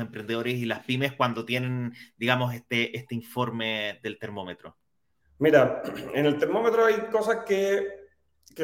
emprendedores 0.00 0.54
y 0.54 0.66
las 0.66 0.84
pymes 0.84 1.12
cuando 1.12 1.44
tienen, 1.46 1.94
digamos, 2.18 2.54
este, 2.54 2.96
este 2.96 3.14
informe 3.14 3.98
del 4.02 4.18
termómetro? 4.18 4.76
Mira, 5.38 5.82
en 6.12 6.26
el 6.26 6.38
termómetro 6.38 6.84
hay 6.84 6.96
cosas 7.10 7.44
que, 7.46 8.04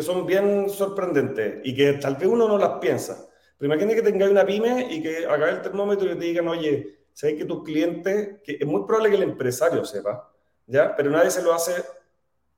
son 0.02 0.26
bien 0.26 0.68
sorprendentes 0.68 1.60
y 1.64 1.74
que 1.74 1.94
tal 1.94 2.16
vez 2.16 2.28
uno 2.28 2.46
no 2.46 2.58
las 2.58 2.78
piensa. 2.80 3.26
Pero 3.56 3.72
imagínate 3.72 3.96
que 3.96 4.10
tengáis 4.10 4.30
una 4.30 4.46
pyme 4.46 4.86
y 4.90 5.02
que 5.02 5.26
haga 5.26 5.50
el 5.50 5.62
termómetro 5.62 6.12
y 6.12 6.18
te 6.18 6.24
digan, 6.26 6.48
oye, 6.48 7.00
sabes 7.12 7.36
que 7.36 7.44
tus 7.44 7.64
clientes, 7.64 8.40
que 8.44 8.58
es 8.60 8.66
muy 8.66 8.84
probable 8.86 9.10
que 9.10 9.16
el 9.16 9.22
empresario 9.22 9.84
sepa, 9.84 10.30
¿ya? 10.66 10.94
Pero 10.94 11.10
nadie 11.10 11.30
se 11.30 11.42
lo 11.42 11.52
hace 11.52 11.72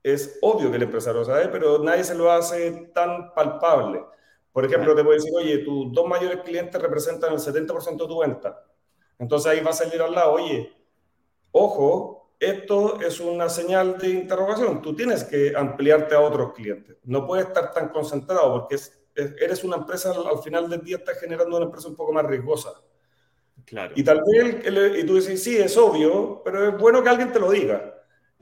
es 0.03 0.37
obvio 0.41 0.69
que 0.69 0.75
el 0.75 0.83
empresario 0.83 1.23
sabe, 1.23 1.47
pero 1.47 1.79
nadie 1.79 2.03
se 2.03 2.13
lo 2.13 2.29
hace 2.29 2.91
tan 2.93 3.33
palpable. 3.33 4.03
Por 4.51 4.65
ejemplo, 4.65 4.93
te 4.93 5.03
puede 5.03 5.17
decir, 5.17 5.31
oye, 5.35 5.59
tus 5.59 5.91
dos 5.91 6.07
mayores 6.07 6.41
clientes 6.41 6.79
representan 6.79 7.33
el 7.33 7.39
70% 7.39 7.97
de 7.97 8.07
tu 8.07 8.19
venta. 8.19 8.65
Entonces 9.17 9.51
ahí 9.51 9.61
va 9.61 9.71
a 9.71 9.73
salir 9.73 10.01
al 10.01 10.13
lado, 10.13 10.33
oye, 10.33 10.71
ojo, 11.51 12.35
esto 12.39 12.99
es 12.99 13.19
una 13.19 13.47
señal 13.47 13.97
de 13.97 14.09
interrogación. 14.09 14.81
Tú 14.81 14.93
tienes 14.95 15.23
que 15.23 15.53
ampliarte 15.55 16.13
a 16.13 16.19
otros 16.19 16.53
clientes. 16.53 16.97
No 17.03 17.25
puedes 17.25 17.47
estar 17.47 17.71
tan 17.71 17.89
concentrado 17.89 18.51
porque 18.53 18.77
eres 19.15 19.63
una 19.63 19.77
empresa, 19.77 20.11
al 20.11 20.39
final 20.39 20.69
del 20.69 20.81
día 20.81 20.97
estás 20.97 21.19
generando 21.19 21.55
una 21.55 21.65
empresa 21.65 21.87
un 21.87 21.95
poco 21.95 22.11
más 22.11 22.25
riesgosa. 22.25 22.69
Claro. 23.65 23.93
Y 23.95 24.03
tal 24.03 24.21
vez, 24.25 24.65
y 24.97 25.05
tú 25.05 25.15
dices, 25.15 25.41
sí, 25.41 25.57
es 25.57 25.77
obvio, 25.77 26.41
pero 26.43 26.67
es 26.67 26.77
bueno 26.77 27.01
que 27.01 27.09
alguien 27.09 27.31
te 27.31 27.39
lo 27.39 27.49
diga. 27.49 27.92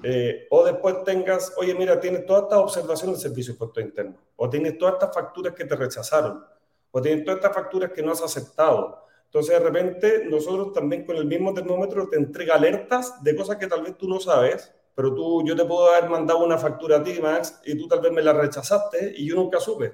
Eh, 0.04 0.48
o 0.50 0.64
después 0.64 1.04
tengas, 1.04 1.54
oye, 1.58 1.76
mira, 1.76 2.00
tienes 2.00 2.26
todas 2.26 2.44
estas 2.44 2.60
observaciones 2.60 3.18
del 3.18 3.30
servicio 3.30 3.54
de 3.54 3.56
impuesto 3.56 3.82
interno, 3.82 4.18
o 4.36 4.50
tienes 4.50 4.78
todas 4.78 4.96
estas 4.96 5.14
facturas 5.14 5.54
que 5.54 5.66
te 5.66 5.76
rechazaron, 5.76 6.44
o 6.92 7.02
tienes 7.02 7.24
todas 7.24 7.38
estas 7.38 7.54
facturas 7.54 7.92
que 7.92 8.02
no 8.02 8.12
has 8.12 8.22
aceptado. 8.22 9.06
Entonces, 9.26 9.58
de 9.58 9.64
repente, 9.64 10.26
nosotros 10.26 10.74
también 10.74 11.06
con 11.06 11.16
el 11.16 11.26
mismo 11.26 11.54
termómetro 11.54 12.10
te 12.10 12.18
entrega 12.18 12.56
alertas 12.56 13.24
de 13.24 13.36
cosas 13.36 13.58
que 13.58 13.68
tal 13.68 13.84
vez 13.84 13.98
tú 13.98 14.08
no 14.08 14.20
sabes, 14.20 14.74
pero 14.96 15.14
tú, 15.14 15.44
yo 15.46 15.56
te 15.56 15.64
puedo 15.66 15.90
haber 15.90 16.10
mandado 16.10 16.44
una 16.44 16.58
factura 16.58 16.98
a 16.98 17.04
ti, 17.04 17.20
Max, 17.22 17.62
y 17.66 17.78
tú 17.78 17.88
tal 17.88 18.02
vez 18.02 18.12
me 18.12 18.22
la 18.22 18.34
rechazaste 18.34 19.14
y 19.16 19.28
yo 19.28 19.36
nunca 19.36 19.60
supe. 19.60 19.94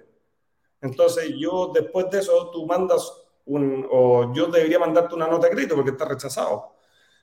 Entonces, 0.82 1.34
yo 1.38 1.72
después 1.74 2.10
de 2.10 2.20
eso, 2.20 2.50
tú 2.52 2.66
mandas 2.66 3.26
un, 3.46 3.88
o 3.92 4.34
yo 4.34 4.48
debería 4.48 4.80
mandarte 4.80 5.16
una 5.16 5.28
nota 5.28 5.48
de 5.48 5.54
crédito 5.54 5.76
porque 5.76 5.92
está 5.92 6.06
rechazado. 6.06 6.76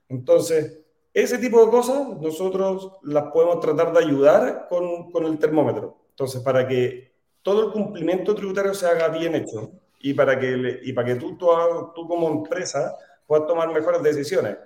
Entonces, 0.09 0.84
ese 1.15 1.39
tipo 1.39 1.65
de 1.65 1.71
cosas 1.71 2.09
nosotros 2.21 2.93
las 3.03 3.25
podemos 3.33 3.61
tratar 3.61 3.93
de 3.93 4.01
ayudar 4.01 4.67
con, 4.69 5.13
con 5.13 5.25
el 5.25 5.39
termómetro. 5.39 5.97
Entonces, 6.11 6.43
para 6.43 6.67
que 6.67 7.13
todo 7.43 7.67
el 7.67 7.73
cumplimiento 7.73 8.35
tributario 8.35 8.75
se 8.75 8.87
haga 8.87 9.09
bien 9.09 9.37
hecho 9.37 9.71
y 10.01 10.13
para 10.13 10.39
que, 10.39 10.81
y 10.83 10.93
para 10.93 11.07
que 11.07 11.15
tú, 11.15 11.37
tú, 11.37 11.47
tú 11.95 12.09
como 12.09 12.29
empresa 12.29 12.97
puedas 13.27 13.47
tomar 13.47 13.73
mejores 13.73 14.03
decisiones. 14.03 14.57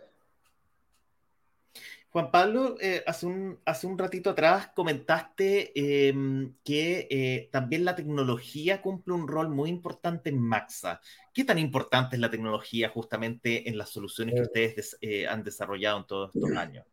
Juan 2.11 2.31
Pablo, 2.31 2.77
eh, 2.81 3.03
hace, 3.07 3.27
un, 3.27 3.61
hace 3.67 3.87
un 3.87 3.99
ratito 3.99 4.31
atrás 4.31 4.71
comentaste 4.75 5.73
em, 6.09 6.55
que 6.65 7.07
eh, 7.11 7.51
también 7.53 7.85
la 7.85 7.95
tecnología 7.95 8.81
cumple 8.81 9.13
un 9.13 9.29
rol 9.29 9.51
muy 9.51 9.69
importante 9.69 10.31
en 10.31 10.41
Maxa. 10.41 11.01
¿Qué 11.35 11.45
tan 11.45 11.59
importante 11.59 12.17
es 12.17 12.21
la 12.21 12.31
tecnología 12.31 12.89
justamente 12.89 13.69
en 13.69 13.77
las 13.77 13.91
soluciones 13.91 14.35
que 14.35 14.41
eh. 14.41 14.45
ustedes 14.45 14.99
han 15.29 15.45
desarrollado 15.45 15.99
en 15.99 16.07
todos 16.07 16.35
estos 16.35 16.51
años? 16.53 16.87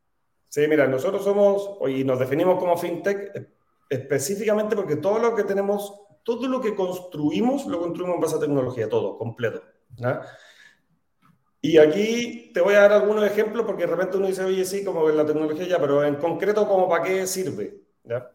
Sí, 0.49 0.67
mira, 0.67 0.86
nosotros 0.88 1.23
somos, 1.23 1.78
y 1.89 2.04
nos 2.04 2.19
definimos 2.19 2.60
como 2.60 2.78
fintech 2.78 3.49
específicamente 3.89 4.75
porque 4.75 4.97
todo 4.97 5.19
lo 5.19 5.34
que 5.34 5.43
tenemos, 5.43 5.93
todo 6.23 6.47
lo 6.47 6.60
que 6.60 6.75
construimos, 6.75 7.65
lo 7.67 7.80
construimos 7.80 8.15
en 8.15 8.21
base 8.21 8.36
a 8.36 8.39
tecnología, 8.39 8.89
todo, 8.89 9.17
completo. 9.17 9.63
¿no? 9.97 10.19
Y 11.67 11.80
aquí 11.80 12.51
te 12.54 12.62
voy 12.62 12.75
a 12.75 12.82
dar 12.82 12.93
algunos 12.93 13.25
ejemplos 13.25 13.65
porque 13.65 13.88
de 13.88 13.91
repente 13.95 14.17
uno 14.17 14.28
dice, 14.28 14.43
oye, 14.43 14.63
sí, 14.65 14.84
como 14.84 15.10
la 15.10 15.25
tecnología 15.25 15.65
ya, 15.65 15.80
pero 15.80 16.04
en 16.04 16.13
concreto, 16.17 16.67
¿cómo 16.67 16.88
para 16.88 17.04
qué 17.04 17.25
sirve? 17.25 17.82
¿Ya? 18.04 18.32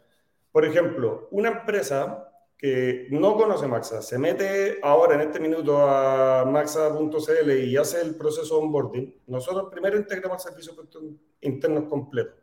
Por 0.51 0.65
ejemplo, 0.65 1.29
una 1.31 1.47
empresa 1.47 2.29
que 2.57 3.07
no 3.09 3.37
conoce 3.37 3.67
Maxa, 3.67 4.01
se 4.01 4.17
mete 4.17 4.79
ahora 4.83 5.15
en 5.15 5.21
este 5.21 5.39
minuto 5.39 5.77
a 5.81 6.43
maxa.cl 6.43 7.51
y 7.51 7.77
hace 7.77 8.01
el 8.01 8.15
proceso 8.15 8.59
onboarding, 8.59 9.21
nosotros 9.27 9.69
primero 9.71 9.95
integramos 9.95 10.45
el 10.45 10.51
servicio 10.51 10.75
internos 11.39 11.85
completo. 11.85 12.33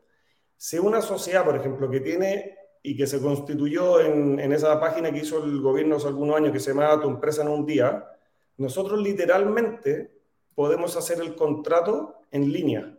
Si 0.56 0.78
una 0.78 1.02
sociedad, 1.02 1.44
por 1.44 1.56
ejemplo, 1.56 1.90
que 1.90 2.00
tiene 2.00 2.56
y 2.82 2.96
que 2.96 3.06
se 3.06 3.20
constituyó 3.20 4.00
en, 4.00 4.40
en 4.40 4.52
esa 4.54 4.80
página 4.80 5.12
que 5.12 5.18
hizo 5.18 5.44
el 5.44 5.60
gobierno 5.60 5.96
hace 5.96 6.08
algunos 6.08 6.36
años 6.36 6.52
que 6.52 6.60
se 6.60 6.72
llama 6.72 6.98
Tu 6.98 7.10
empresa 7.10 7.42
en 7.42 7.48
un 7.48 7.66
día, 7.66 8.10
nosotros 8.56 8.98
literalmente 9.02 10.17
podemos 10.58 10.96
hacer 10.96 11.20
el 11.20 11.36
contrato 11.36 12.16
en 12.32 12.52
línea. 12.52 12.98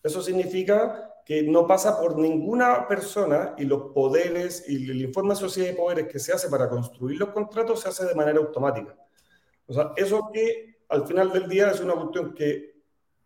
Eso 0.00 0.22
significa 0.22 1.12
que 1.26 1.42
no 1.42 1.66
pasa 1.66 1.98
por 1.98 2.16
ninguna 2.16 2.86
persona 2.86 3.56
y 3.58 3.64
los 3.64 3.90
poderes 3.92 4.64
y 4.68 4.88
el 4.88 5.02
informe 5.02 5.30
de 5.30 5.40
sociedad 5.40 5.70
de 5.70 5.74
poderes 5.74 6.06
que 6.06 6.20
se 6.20 6.32
hace 6.32 6.48
para 6.48 6.68
construir 6.68 7.18
los 7.18 7.30
contratos 7.30 7.80
se 7.80 7.88
hace 7.88 8.04
de 8.06 8.14
manera 8.14 8.38
automática. 8.38 8.96
O 9.66 9.72
sea, 9.72 9.90
eso 9.96 10.30
que 10.32 10.84
al 10.88 11.04
final 11.04 11.32
del 11.32 11.48
día 11.48 11.72
es 11.72 11.80
una 11.80 11.94
cuestión 11.94 12.32
que, 12.32 12.76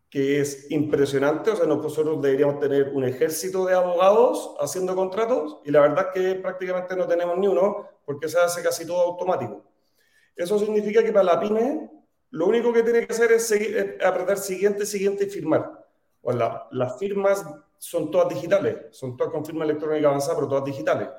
que 0.09 0.41
es 0.41 0.71
impresionante. 0.71 1.51
O 1.51 1.55
sea, 1.55 1.67
nosotros 1.67 2.19
deberíamos 2.23 2.59
tener 2.59 2.89
un 2.89 3.03
ejército 3.03 3.67
de 3.67 3.75
abogados 3.75 4.55
haciendo 4.59 4.95
contratos 4.95 5.59
y 5.63 5.69
la 5.69 5.81
verdad 5.81 6.07
es 6.07 6.19
que 6.19 6.39
prácticamente 6.39 6.95
no 6.95 7.05
tenemos 7.05 7.37
ni 7.37 7.45
uno 7.45 7.87
porque 8.03 8.29
se 8.29 8.39
hace 8.39 8.63
casi 8.63 8.87
todo 8.87 9.01
automático. 9.01 9.63
Eso 10.35 10.57
significa 10.57 11.03
que 11.03 11.13
para 11.13 11.35
la 11.35 11.39
pyme 11.39 11.98
lo 12.31 12.47
único 12.47 12.71
que 12.71 12.83
tiene 12.83 13.05
que 13.05 13.13
hacer 13.13 13.31
es, 13.31 13.47
seguir, 13.47 13.97
apretar 14.03 14.37
siguiente, 14.37 14.85
siguiente 14.85 15.25
y 15.25 15.29
firmar. 15.29 15.85
O 16.21 16.31
las 16.33 16.99
firmas 16.99 17.45
son 17.77 18.11
todas 18.11 18.29
digitales, 18.29 18.77
son 18.91 19.15
todas 19.15 19.31
con 19.31 19.45
firma 19.45 19.63
electrónica 19.63 20.07
avanzada, 20.07 20.35
pero 20.35 20.47
todas 20.47 20.65
digitales. 20.65 21.09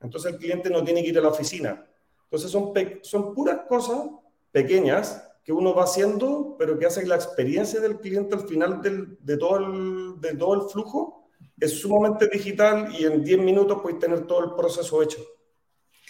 Entonces 0.00 0.32
el 0.32 0.38
cliente 0.38 0.70
no 0.70 0.84
tiene 0.84 1.02
que 1.02 1.08
ir 1.08 1.18
a 1.18 1.22
la 1.22 1.28
oficina. 1.28 1.86
Entonces 2.24 2.50
son, 2.50 2.72
son 3.02 3.34
puras 3.34 3.60
cosas 3.68 4.08
pequeñas 4.52 5.26
que 5.42 5.52
uno 5.52 5.74
va 5.74 5.84
haciendo, 5.84 6.56
pero 6.58 6.78
que 6.78 6.86
hacen 6.86 7.08
la 7.08 7.16
experiencia 7.16 7.80
del 7.80 7.98
cliente 7.98 8.34
al 8.34 8.46
final 8.46 8.82
del, 8.82 9.18
de, 9.20 9.36
todo 9.36 9.56
el, 9.56 10.20
de 10.20 10.36
todo 10.36 10.54
el 10.54 10.70
flujo 10.70 11.20
es 11.58 11.80
sumamente 11.80 12.26
digital 12.28 12.94
y 12.98 13.04
en 13.04 13.22
10 13.22 13.38
minutos 13.40 13.80
puedes 13.82 13.98
tener 13.98 14.26
todo 14.26 14.44
el 14.44 14.54
proceso 14.54 15.02
hecho. 15.02 15.20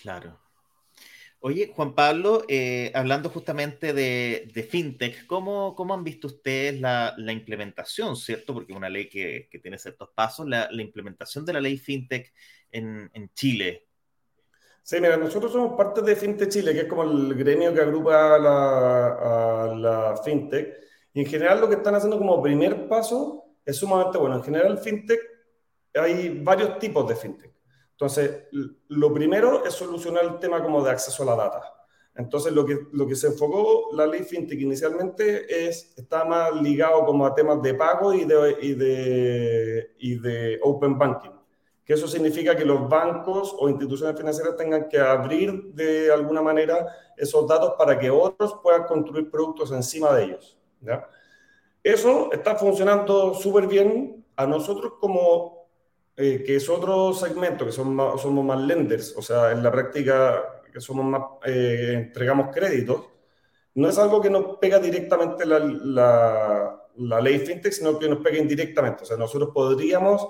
Claro. 0.00 0.38
Oye, 1.42 1.72
Juan 1.74 1.94
Pablo, 1.94 2.42
eh, 2.48 2.92
hablando 2.94 3.30
justamente 3.30 3.94
de, 3.94 4.68
FinTech, 4.68 5.26
¿cómo, 5.26 5.74
¿cómo, 5.74 5.94
han 5.94 6.04
visto 6.04 6.26
ustedes 6.26 6.78
la, 6.78 7.14
implementación, 7.32 8.14
cierto? 8.14 8.52
Porque 8.52 8.72
es 8.72 8.76
una 8.76 8.90
ley 8.90 9.08
que, 9.08 9.48
tiene 9.62 9.78
ciertos 9.78 10.10
pasos, 10.14 10.46
la, 10.46 10.68
implementación 10.72 11.46
de 11.46 11.54
la 11.54 11.60
ley 11.62 11.78
FinTech 11.78 12.30
en, 12.70 13.30
Chile. 13.32 13.88
Sí, 14.82 15.00
mira, 15.00 15.16
nosotros 15.16 15.50
somos 15.50 15.78
parte 15.78 16.02
de 16.02 16.14
FinTech 16.14 16.50
Chile, 16.50 16.74
que 16.74 16.80
es 16.80 16.86
como 16.86 17.04
el 17.04 17.34
gremio 17.34 17.72
que 17.72 17.80
agrupa 17.80 18.34
a 18.34 18.38
la, 18.38 20.20
FinTech. 20.22 20.76
Y 21.14 21.20
en 21.20 21.26
general 21.26 21.58
lo 21.62 21.70
que 21.70 21.76
están 21.76 21.94
haciendo 21.94 22.18
como 22.18 22.42
primer 22.42 22.86
paso 22.86 23.46
es 23.64 23.76
sumamente 23.78 24.18
bueno. 24.18 24.36
En 24.36 24.42
general, 24.42 24.76
FinTech, 24.76 25.20
hay 25.94 26.38
varios 26.42 26.78
tipos 26.78 27.08
de 27.08 27.16
FinTech. 27.16 27.59
Entonces, 28.00 28.44
lo 28.88 29.12
primero 29.12 29.62
es 29.62 29.74
solucionar 29.74 30.24
el 30.24 30.38
tema 30.38 30.62
como 30.62 30.82
de 30.82 30.90
acceso 30.90 31.22
a 31.22 31.26
la 31.26 31.36
data. 31.36 31.62
Entonces, 32.14 32.50
lo 32.50 32.64
que, 32.64 32.78
lo 32.92 33.06
que 33.06 33.14
se 33.14 33.26
enfocó 33.26 33.90
la 33.92 34.06
ley 34.06 34.22
FinTech 34.22 34.58
inicialmente 34.58 35.68
es, 35.68 35.92
está 35.98 36.24
más 36.24 36.50
ligado 36.62 37.04
como 37.04 37.26
a 37.26 37.34
temas 37.34 37.60
de 37.60 37.74
pago 37.74 38.14
y 38.14 38.24
de, 38.24 38.56
y 38.62 38.72
de, 38.72 39.94
y 39.98 40.18
de 40.18 40.58
Open 40.62 40.96
Banking. 40.96 41.32
Que 41.84 41.92
eso 41.92 42.08
significa 42.08 42.56
que 42.56 42.64
los 42.64 42.88
bancos 42.88 43.54
o 43.58 43.68
instituciones 43.68 44.16
financieras 44.16 44.56
tengan 44.56 44.88
que 44.88 44.98
abrir 44.98 45.64
de 45.74 46.10
alguna 46.10 46.40
manera 46.40 46.86
esos 47.18 47.46
datos 47.46 47.74
para 47.76 47.98
que 47.98 48.08
otros 48.08 48.60
puedan 48.62 48.84
construir 48.84 49.30
productos 49.30 49.72
encima 49.72 50.14
de 50.14 50.24
ellos. 50.24 50.58
Eso 51.82 52.32
está 52.32 52.54
funcionando 52.56 53.34
súper 53.34 53.66
bien. 53.66 54.24
A 54.36 54.46
nosotros 54.46 54.94
como 54.98 55.59
eh, 56.22 56.42
que 56.44 56.56
es 56.56 56.68
otro 56.68 57.14
segmento, 57.14 57.64
que 57.64 57.72
somos 57.72 58.44
más 58.44 58.60
lenders, 58.60 59.14
o 59.16 59.22
sea, 59.22 59.52
en 59.52 59.62
la 59.62 59.72
práctica 59.72 60.60
que 60.70 60.78
somos 60.78 61.06
más, 61.06 61.22
eh, 61.46 61.92
entregamos 61.94 62.54
créditos, 62.54 63.06
no 63.76 63.88
es 63.88 63.96
algo 63.96 64.20
que 64.20 64.28
nos 64.28 64.58
pega 64.58 64.78
directamente 64.78 65.46
la, 65.46 65.58
la, 66.94 67.20
ley 67.22 67.38
fintech, 67.38 67.72
sino 67.72 67.98
que 67.98 68.06
nos 68.06 68.18
pega 68.18 68.36
indirectamente. 68.36 69.04
O 69.04 69.06
sea, 69.06 69.16
nosotros 69.16 69.48
podríamos 69.54 70.28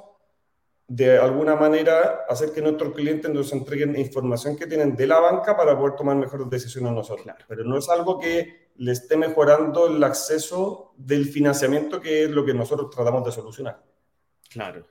de 0.86 1.18
alguna 1.18 1.56
manera 1.56 2.20
hacer 2.28 2.52
que 2.52 2.62
nuestros 2.62 2.94
clientes 2.94 3.28
nos 3.28 3.52
entreguen 3.52 3.98
información 3.98 4.56
que 4.56 4.68
tienen 4.68 4.94
de 4.94 5.08
la 5.08 5.18
banca 5.18 5.56
para 5.56 5.76
poder 5.76 5.96
tomar 5.96 6.14
mejores 6.14 6.48
decisiones 6.48 6.92
nosotros. 6.92 7.26
Pero 7.48 7.64
no 7.64 7.76
es 7.76 7.88
algo 7.88 8.16
que 8.16 8.70
le 8.76 8.92
esté 8.92 9.16
mejorando 9.16 9.88
el 9.88 10.04
acceso 10.04 10.92
del 10.96 11.26
financiamiento, 11.26 12.00
que 12.00 12.24
es 12.24 12.30
lo 12.30 12.44
que 12.44 12.54
nosotros 12.54 12.90
tratamos 12.90 13.24
de 13.24 13.32
solucionar. 13.32 13.82
Claro. 14.48 14.86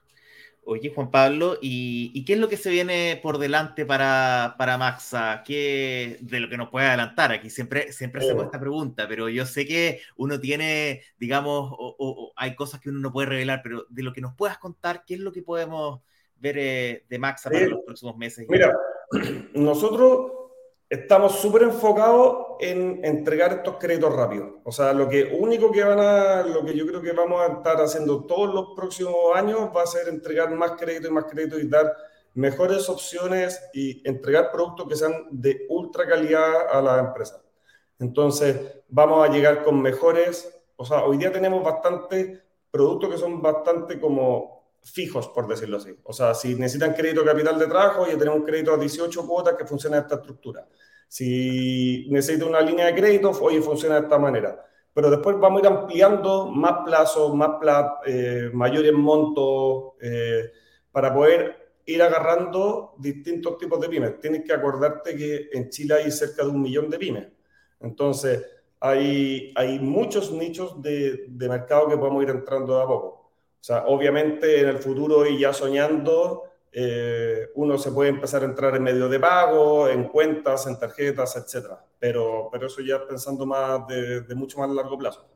Oye, 0.72 0.92
Juan 0.94 1.10
Pablo, 1.10 1.58
¿y, 1.64 2.24
qué 2.26 2.34
es 2.34 2.40
lo 2.40 2.48
que 2.48 2.56
se 2.56 2.70
viene 2.70 3.20
por 3.24 3.40
delante 3.40 3.88
para, 3.88 4.54
para 4.56 4.78
Maxa? 4.78 5.42
¿Qué 5.44 6.20
de 6.22 6.40
lo 6.40 6.48
que 6.48 6.58
nos 6.58 6.70
puede 6.70 6.86
adelantar? 6.86 7.32
Aquí 7.32 7.50
siempre, 7.50 7.92
siempre 7.92 8.22
hacemos 8.22 8.46
esta 8.46 8.60
pregunta, 8.60 9.08
pero 9.08 9.30
yo 9.30 9.48
sé 9.48 9.66
que 9.66 10.00
uno 10.16 10.40
tiene, 10.40 11.02
digamos, 11.18 11.74
o, 11.76 12.34
hay 12.36 12.54
cosas 12.54 12.80
que 12.80 12.90
uno 12.90 13.00
no 13.00 13.12
puede 13.12 13.30
revelar, 13.30 13.62
pero 13.64 13.88
de 13.90 14.04
lo 14.04 14.14
que 14.14 14.22
nos 14.22 14.36
puedas 14.36 14.60
contar, 14.60 15.06
¿qué 15.08 15.16
es 15.16 15.22
lo 15.22 15.32
que 15.32 15.42
podemos 15.42 16.02
ver 16.36 16.60
eh, 16.60 17.06
de 17.10 17.18
Maxa 17.18 17.50
para 17.50 17.66
los 17.66 17.80
próximos 17.84 18.16
meses? 18.16 18.46
Mira, 18.48 18.72
nosotros 19.56 20.34
estamos 20.90 21.40
súper 21.40 21.64
enfocados 21.64 22.58
en 22.60 23.06
entregar 23.06 23.54
estos 23.54 23.76
créditos 23.78 24.14
rápidos. 24.16 24.54
O 24.64 24.72
sea, 24.72 24.92
lo 24.92 25.08
que 25.08 25.38
único 25.40 25.72
que 25.72 25.84
van 25.84 26.00
a, 26.00 26.42
lo 26.42 26.66
que 26.66 26.76
yo 26.76 26.88
creo 26.88 27.02
que 27.02 27.12
vamos 27.12 27.42
a 27.42 27.54
estar 27.54 27.78
haciendo 27.78 28.26
todos 28.26 28.54
los 28.54 28.76
próximos 28.76 29.36
años 29.36 29.70
va 29.76 29.84
a 29.84 29.88
ser 29.88 30.08
entregar 30.08 30.50
más 30.52 30.72
crédito 30.72 31.08
y 31.08 31.12
más 31.12 31.26
crédito 31.26 31.60
y 31.60 31.68
dar 31.68 31.96
mejores 32.34 32.90
opciones 32.90 33.62
y 33.74 34.08
entregar 34.08 34.52
productos 34.52 34.88
que 34.88 34.96
sean 34.96 35.28
de 35.30 35.66
ultra 35.70 36.08
calidad 36.08 36.68
a 36.72 36.82
la 36.82 37.00
empresa. 37.00 37.42
Entonces, 38.00 38.58
vamos 38.88 39.28
a 39.28 39.32
llegar 39.32 39.64
con 39.64 39.82
mejores, 39.82 40.50
o 40.76 40.86
sea, 40.86 41.04
hoy 41.04 41.18
día 41.18 41.32
tenemos 41.32 41.64
bastante 41.64 42.42
productos 42.72 43.12
que 43.12 43.18
son 43.18 43.42
bastante 43.42 44.00
como 44.00 44.59
fijos, 44.92 45.30
por 45.30 45.48
decirlo 45.48 45.78
así. 45.78 45.96
O 46.04 46.14
sea, 46.14 46.34
si 46.34 46.56
necesitan 46.56 46.94
crédito 46.94 47.24
capital 47.24 47.58
de 47.58 47.68
trabajo, 47.68 48.08
ya 48.08 48.18
tenemos 48.18 48.44
crédito 48.46 48.74
a 48.74 48.78
18 48.78 49.28
cuotas 49.28 49.56
que 49.56 49.66
funciona 49.66 50.00
esta 50.00 50.16
estructura. 50.16 50.68
Si 51.08 52.08
necesito 52.10 52.48
una 52.48 52.62
línea 52.62 52.86
de 52.86 52.96
crédito, 52.96 53.32
oye, 53.42 53.62
funciona 53.62 53.96
de 53.96 54.02
esta 54.02 54.20
manera. 54.20 54.66
Pero 54.94 55.10
después 55.10 55.40
vamos 55.40 55.62
a 55.62 55.66
ir 55.66 55.72
ampliando 55.72 56.48
más 56.48 56.84
plazos, 56.86 57.34
más 57.34 57.52
eh, 58.06 58.50
mayores 58.54 58.94
montos, 58.94 59.94
eh, 60.02 60.52
para 60.92 61.14
poder 61.14 61.74
ir 61.86 62.02
agarrando 62.04 62.94
distintos 62.98 63.58
tipos 63.58 63.80
de 63.82 63.90
pymes. 63.90 64.20
Tienes 64.20 64.44
que 64.44 64.54
acordarte 64.54 65.16
que 65.16 65.50
en 65.52 65.70
Chile 65.70 65.96
hay 65.96 66.12
cerca 66.12 66.44
de 66.44 66.50
un 66.50 66.62
millón 66.62 66.90
de 66.90 67.00
pymes. 67.00 67.28
Entonces, 67.80 68.46
hay, 68.80 69.52
hay 69.56 69.80
muchos 69.80 70.32
nichos 70.32 70.82
de, 70.82 71.26
de 71.28 71.50
mercado 71.50 71.88
que 71.90 71.98
podemos 71.98 72.24
ir 72.24 72.30
entrando 72.30 72.78
de 72.78 72.84
a 72.84 72.86
poco. 72.86 73.29
O 73.60 73.64
sea, 73.64 73.86
obviamente 73.88 74.62
en 74.62 74.70
el 74.70 74.78
futuro 74.78 75.26
y 75.26 75.40
ya 75.40 75.52
soñando, 75.52 76.50
eh, 76.72 77.50
uno 77.56 77.78
se 77.78 77.92
puede 77.92 78.10
empezar 78.10 78.44
a 78.44 78.46
entrar 78.46 78.76
en 78.76 78.84
medio 78.84 79.10
de 79.10 79.20
pago, 79.20 79.88
en 79.90 80.06
cuentas, 80.06 80.68
en 80.68 80.80
tarjetas, 80.80 81.36
etcétera. 81.36 81.84
Pero, 82.00 82.50
pero 82.52 82.68
eso 82.68 82.82
ya 82.82 83.06
pensando 83.06 83.46
más 83.46 83.88
de, 83.88 84.36
mucho 84.36 84.60
más 84.60 84.70
largo 84.70 84.98
plazo. 84.98 85.28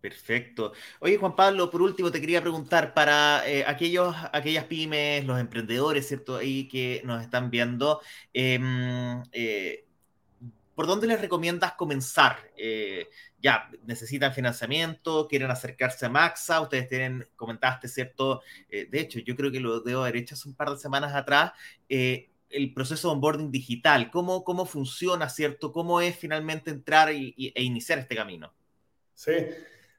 Perfecto. 0.00 0.72
Oye, 1.00 1.16
Juan 1.16 1.34
Pablo, 1.34 1.70
por 1.70 1.82
último 1.82 2.12
te 2.12 2.20
quería 2.20 2.40
preguntar 2.40 2.94
para 2.94 3.42
eh, 3.48 3.64
aquellos, 3.66 4.14
aquellas 4.32 4.64
pymes, 4.64 5.24
los 5.24 5.40
emprendedores, 5.40 6.06
¿cierto? 6.06 6.36
Ahí 6.36 6.68
que 6.68 7.02
nos 7.04 7.20
están 7.20 7.50
viendo, 7.50 8.00
em, 8.32 9.20
eh, 9.32 9.87
¿por 10.78 10.86
dónde 10.86 11.08
les 11.08 11.20
recomiendas 11.20 11.72
comenzar? 11.72 12.36
ya 13.40 13.68
necesitan 13.84 14.32
financiamiento, 14.32 15.26
quieren 15.28 15.50
acercarse 15.50 16.06
a 16.06 16.08
Maxa, 16.08 16.60
ustedes 16.60 16.88
tienen, 16.88 17.26
comentaste, 17.36 17.88
¿cierto? 17.88 18.42
Eh, 18.68 18.86
de 18.90 19.00
hecho, 19.00 19.18
yo 19.20 19.36
creo 19.36 19.50
que 19.50 19.60
lo 19.60 19.80
debo 19.80 20.02
haber 20.02 20.16
hecho 20.16 20.36
hace 20.36 20.48
un 20.48 20.54
par 20.54 20.70
de 20.70 20.76
semanas 20.76 21.14
atrás, 21.14 21.52
eh, 21.88 22.30
el 22.50 22.72
proceso 22.72 23.08
de 23.08 23.14
onboarding 23.14 23.50
digital, 23.50 24.10
¿cómo, 24.10 24.42
cómo 24.42 24.66
funciona, 24.66 25.28
¿cierto? 25.28 25.72
¿Cómo 25.72 26.00
es 26.00 26.16
finalmente 26.16 26.70
entrar 26.70 27.12
y, 27.12 27.52
e 27.54 27.62
iniciar 27.62 27.98
este 27.98 28.14
camino? 28.14 28.52
Sí, 29.14 29.32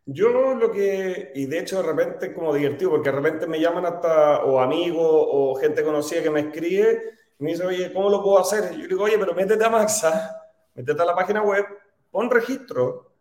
yo 0.05 0.55
lo 0.55 0.71
que, 0.71 1.33
y 1.35 1.45
de 1.45 1.59
hecho 1.59 1.81
de 1.81 1.87
repente 1.87 2.27
es 2.27 2.33
como 2.33 2.53
divertido, 2.53 2.91
porque 2.91 3.11
de 3.11 3.15
repente 3.15 3.47
me 3.47 3.59
llaman 3.59 3.85
hasta 3.85 4.43
o 4.43 4.59
amigos 4.59 5.05
o 5.05 5.55
gente 5.55 5.83
conocida 5.83 6.23
que 6.23 6.29
me 6.29 6.39
escribe 6.39 7.17
y 7.39 7.43
me 7.43 7.51
dice, 7.51 7.65
oye, 7.65 7.93
¿cómo 7.93 8.09
lo 8.09 8.23
puedo 8.23 8.39
hacer? 8.39 8.73
Y 8.73 8.81
yo 8.81 8.87
digo, 8.87 9.03
oye, 9.03 9.17
pero 9.19 9.35
métete 9.35 9.63
a 9.63 9.69
Maxa, 9.69 10.48
métete 10.79 11.01
a 11.01 11.05
la 11.05 11.15
página 11.15 11.41
web, 11.41 11.65
pon 12.09 12.29
registro 12.29 13.11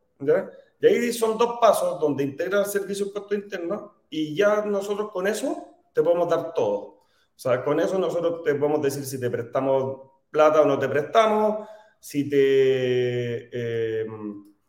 y 0.81 0.87
ahí 0.87 1.12
son 1.12 1.37
dos 1.37 1.59
pasos 1.61 1.99
donde 2.01 2.23
integra 2.23 2.61
el 2.61 2.66
servicio 2.66 3.07
de 3.07 3.09
impuesto 3.11 3.35
interno 3.35 3.94
y 4.09 4.35
ya 4.35 4.64
nosotros 4.64 5.11
con 5.11 5.27
eso 5.27 5.66
te 5.92 6.03
podemos 6.03 6.29
dar 6.29 6.55
todo. 6.55 6.77
O 6.77 7.40
sea, 7.40 7.64
con 7.64 7.81
eso 7.81 7.99
nosotros 7.99 8.42
te 8.44 8.55
podemos 8.55 8.81
decir 8.81 9.05
si 9.05 9.18
te 9.18 9.29
prestamos 9.29 10.03
plata 10.31 10.62
o 10.62 10.64
no 10.66 10.79
te 10.79 10.88
prestamos, 10.88 11.68
si 11.99 12.29
te... 12.29 13.49
Eh, 13.53 14.07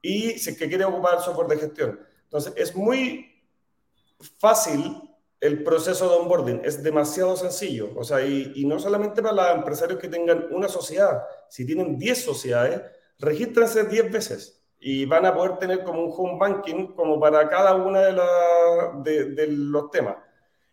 y 0.02 0.32
si 0.32 0.52
es 0.52 0.58
que 0.58 0.68
quiere 0.68 0.86
ocupar 0.86 1.18
el 1.18 1.24
software 1.24 1.48
de 1.48 1.58
gestión. 1.58 2.00
Entonces, 2.24 2.54
es 2.56 2.76
muy 2.76 3.44
fácil 4.38 5.09
el 5.42 5.64
proceso 5.64 6.10
de 6.10 6.16
onboarding, 6.18 6.62
es 6.64 6.84
demasiado 6.84 7.36
sencillo. 7.36 7.92
O 7.96 8.04
sea, 8.04 8.26
y, 8.26 8.66
no 8.66 8.80
solamente 8.80 9.22
para 9.22 9.36
los 9.36 9.56
empresarios 9.58 10.00
que 10.00 10.10
tengan 10.10 10.48
una 10.52 10.68
sociedad, 10.68 11.24
si 11.48 11.66
tienen 11.66 11.98
10 11.98 12.24
sociedades, 12.24 12.82
regístrense 13.20 13.86
10 13.86 14.12
veces 14.12 14.62
y 14.80 15.06
van 15.06 15.26
a 15.26 15.34
poder 15.34 15.58
tener 15.58 15.84
como 15.84 16.04
un 16.04 16.14
home 16.16 16.38
banking 16.40 16.94
como 16.94 17.20
para 17.20 17.48
cada 17.50 17.76
una 17.76 18.02
de, 18.02 19.48
los 19.48 19.92
temas. 19.92 20.18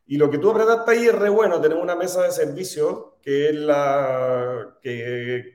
Y 0.07 0.17
lo 0.17 0.31
que 0.31 0.39
tú 0.39 0.51
apretaste 0.51 0.91
ahí 0.93 1.07
es 1.07 1.15
re 1.15 1.29
bueno. 1.29 1.61
Tenemos 1.61 1.83
una 1.83 1.97
mesa 1.97 2.23
de 2.23 2.31
servicio 2.31 3.17
que 3.23 3.51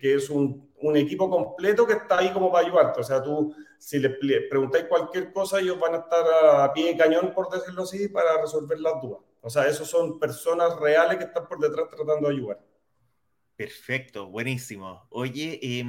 es 0.02 0.30
un, 0.30 0.69
un, 0.82 0.97
equipo 0.97 1.30
completo 1.30 1.88
que 1.88 1.93
está 1.93 2.19
ahí 2.19 2.34
como 2.34 2.52
para 2.52 2.67
ayudarte. 2.67 3.00
O 3.00 3.04
sea, 3.04 3.24
tú, 3.24 3.56
si 3.82 3.98
le 3.98 4.12
preguntáis 4.41 4.86
cualquier 4.86 5.34
cosa, 5.34 5.60
ellos 5.60 5.80
van 5.80 5.96
a 5.96 5.98
estar 5.98 6.24
a 6.24 6.72
pie 6.72 6.89
de 6.89 6.98
cañón, 6.98 7.34
por 7.34 7.50
decirlo 7.50 7.82
así, 7.82 8.08
para 8.10 8.39
resolver 8.39 8.80
las 8.80 9.02
dudas. 9.02 9.22
O 9.41 9.50
sea, 9.50 9.67
esos 9.67 9.89
son 9.89 10.20
personas 10.20 10.80
reales 10.80 11.17
que 11.17 11.24
están 11.24 11.48
por 11.48 11.60
detrás 11.60 11.89
tratando 11.89 12.28
de 12.30 12.36
ayudar. 12.36 12.63
Perfecto, 13.56 14.28
buenísimo. 14.28 15.08
Oye, 15.10 15.60
eh, 15.62 15.84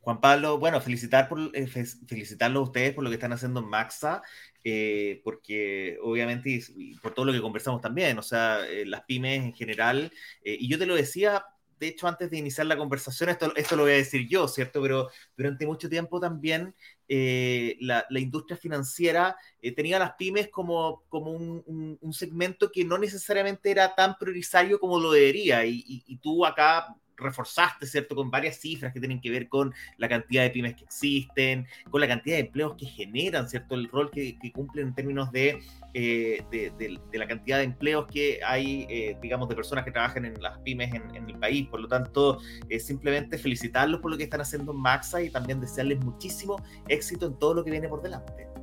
Juan 0.00 0.20
Pablo, 0.20 0.58
bueno, 0.58 0.78
felicitar 0.82 1.26
por, 1.26 1.38
eh, 1.54 1.66
a 1.66 2.60
ustedes 2.60 2.94
por 2.94 3.02
lo 3.02 3.08
que 3.08 3.16
están 3.16 3.32
haciendo 3.32 3.60
en 3.60 3.68
Maxa, 3.68 4.22
eh, 4.62 5.22
porque 5.24 5.98
obviamente, 6.02 6.62
por 7.00 7.14
todo 7.14 7.24
lo 7.24 7.32
que 7.32 7.40
conversamos 7.40 7.80
también, 7.80 8.18
o 8.18 8.22
sea, 8.22 8.66
eh, 8.68 8.84
las 8.84 9.04
pymes 9.04 9.42
en 9.42 9.54
general, 9.54 10.12
eh, 10.42 10.56
y 10.60 10.68
yo 10.68 10.78
te 10.78 10.86
lo 10.86 10.94
decía 10.94 11.46
de 11.78 11.88
hecho, 11.88 12.08
antes 12.08 12.30
de 12.30 12.38
iniciar 12.38 12.66
la 12.66 12.76
conversación, 12.76 13.28
esto, 13.30 13.54
esto 13.54 13.76
lo 13.76 13.82
voy 13.82 13.92
a 13.92 13.96
decir 13.96 14.26
yo, 14.28 14.48
¿cierto? 14.48 14.80
Pero 14.80 15.10
durante 15.36 15.66
mucho 15.66 15.88
tiempo 15.88 16.18
también 16.18 16.74
eh, 17.08 17.76
la, 17.80 18.06
la, 18.08 18.20
industria 18.20 18.56
financiera 18.56 19.36
eh, 19.60 19.72
tenía 19.72 19.98
las 19.98 20.12
pymes 20.14 20.48
como, 20.48 21.02
como 21.08 21.30
un, 21.30 21.98
un, 22.00 22.12
segmento 22.12 22.72
que 22.72 22.84
no 22.84 22.98
necesariamente 22.98 23.70
era 23.70 23.94
tan 23.94 24.16
prioritario 24.18 24.80
como 24.80 24.98
lo 24.98 25.12
debería. 25.12 25.64
Y, 25.66 25.84
y, 25.86 26.04
y 26.06 26.16
tú 26.18 26.44
acá 26.46 26.96
reforzaste, 27.16 27.86
¿cierto? 27.86 28.14
Con 28.14 28.30
varias 28.30 28.56
cifras 28.56 28.92
que 28.92 29.00
tienen 29.00 29.20
que 29.20 29.30
ver 29.30 29.48
con 29.48 29.74
la 29.98 30.08
cantidad 30.08 30.42
de 30.42 30.50
pymes 30.50 30.74
que 30.74 30.84
existen, 30.84 31.66
con 31.90 32.00
la 32.00 32.08
cantidad 32.08 32.36
de 32.36 32.42
empleos 32.42 32.74
que 32.76 32.86
generan, 32.86 33.48
¿cierto? 33.48 33.74
El 33.74 33.88
rol 33.88 34.10
que, 34.10 34.38
cumplen 34.54 34.88
en 34.88 34.94
términos 34.94 35.32
de, 35.32 35.60
eh, 35.92 36.42
de, 36.50 37.18
la 37.18 37.26
cantidad 37.26 37.58
de 37.58 37.64
empleos 37.64 38.06
que 38.06 38.40
hay, 38.44 38.86
eh, 38.88 39.16
digamos, 39.20 39.48
de 39.48 39.54
personas 39.54 39.84
que 39.84 39.90
trabajan 39.90 40.24
en 40.24 40.40
las 40.40 40.58
pymes 40.60 40.94
en, 40.94 41.14
en 41.14 41.28
el 41.28 41.38
país. 41.38 41.66
Por 41.68 41.80
lo 41.80 41.88
tanto, 41.88 42.38
eh, 42.68 42.78
simplemente 42.78 43.38
felicitarlos 43.38 44.00
por 44.00 44.10
lo 44.10 44.16
que 44.16 44.24
están 44.24 44.40
haciendo 44.40 44.72
en 44.72 44.78
Maxa 44.78 45.22
y 45.22 45.30
también 45.30 45.60
desearles 45.60 45.98
muchísimo 46.00 46.56
éxito 46.88 47.26
en 47.26 47.38
todo 47.38 47.54
lo 47.54 47.64
que 47.64 47.70
viene 47.70 47.88
por 47.88 48.02
delante. 48.02 48.55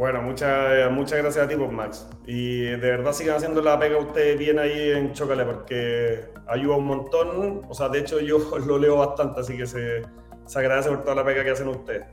Bueno, 0.00 0.22
muchas, 0.22 0.90
muchas 0.90 1.18
gracias 1.18 1.44
a 1.44 1.46
ti, 1.46 1.56
pues, 1.56 1.70
Max. 1.70 2.08
Y 2.24 2.62
de 2.62 2.78
verdad 2.78 3.12
sigan 3.12 3.36
haciendo 3.36 3.60
la 3.60 3.78
pega 3.78 3.98
ustedes 3.98 4.38
bien 4.38 4.58
ahí 4.58 4.92
en 4.92 5.12
Chocale, 5.12 5.44
porque 5.44 6.24
ayuda 6.46 6.76
un 6.76 6.86
montón. 6.86 7.60
O 7.68 7.74
sea, 7.74 7.90
de 7.90 7.98
hecho 7.98 8.18
yo 8.18 8.38
lo 8.66 8.78
leo 8.78 8.96
bastante, 8.96 9.42
así 9.42 9.58
que 9.58 9.66
se, 9.66 10.00
se 10.46 10.58
agradece 10.58 10.88
por 10.88 11.02
toda 11.02 11.16
la 11.16 11.24
pega 11.26 11.44
que 11.44 11.50
hacen 11.50 11.68
ustedes. 11.68 12.06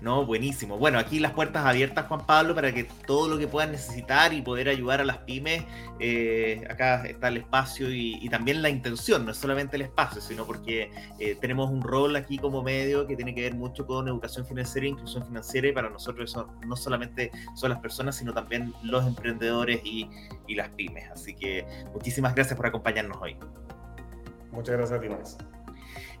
No, 0.00 0.26
buenísimo. 0.26 0.76
Bueno, 0.76 0.98
aquí 0.98 1.18
las 1.18 1.32
puertas 1.32 1.64
abiertas, 1.64 2.06
Juan 2.06 2.26
Pablo, 2.26 2.54
para 2.54 2.72
que 2.72 2.84
todo 2.84 3.28
lo 3.28 3.38
que 3.38 3.48
puedan 3.48 3.72
necesitar 3.72 4.32
y 4.34 4.42
poder 4.42 4.68
ayudar 4.68 5.00
a 5.00 5.04
las 5.04 5.18
pymes, 5.18 5.64
eh, 5.98 6.64
acá 6.68 7.06
está 7.06 7.28
el 7.28 7.38
espacio 7.38 7.90
y, 7.90 8.28
también 8.28 8.60
la 8.60 8.68
intención, 8.68 9.24
no 9.24 9.30
es 9.30 9.38
solamente 9.38 9.76
el 9.76 9.82
espacio, 9.82 10.20
sino 10.20 10.44
porque 10.44 10.90
eh, 11.18 11.36
tenemos 11.40 11.70
un 11.70 11.82
rol 11.82 12.14
aquí 12.16 12.38
como 12.38 12.62
medio 12.62 13.06
que 13.06 13.16
tiene 13.16 13.34
que 13.34 13.42
ver 13.42 13.54
mucho 13.54 13.86
con 13.86 14.06
educación 14.08 14.44
financiera 14.46 14.86
e 14.86 14.90
inclusión 14.90 15.24
financiera 15.24 15.68
y 15.68 15.72
para 15.72 15.88
nosotros 15.88 16.36
no 16.66 16.76
solamente 16.76 17.30
son 17.54 17.70
las 17.70 17.78
personas, 17.80 18.16
sino 18.16 18.34
también 18.34 18.74
los 18.82 19.06
emprendedores 19.06 19.80
y, 19.84 20.10
las 20.54 20.68
pymes. 20.70 21.10
Así 21.10 21.34
que 21.34 21.66
muchísimas 21.92 22.34
gracias 22.34 22.56
por 22.56 22.66
acompañarnos 22.66 23.18
hoy. 23.20 23.36
Muchas 24.52 24.76
gracias 24.76 25.00
a. 25.00 25.55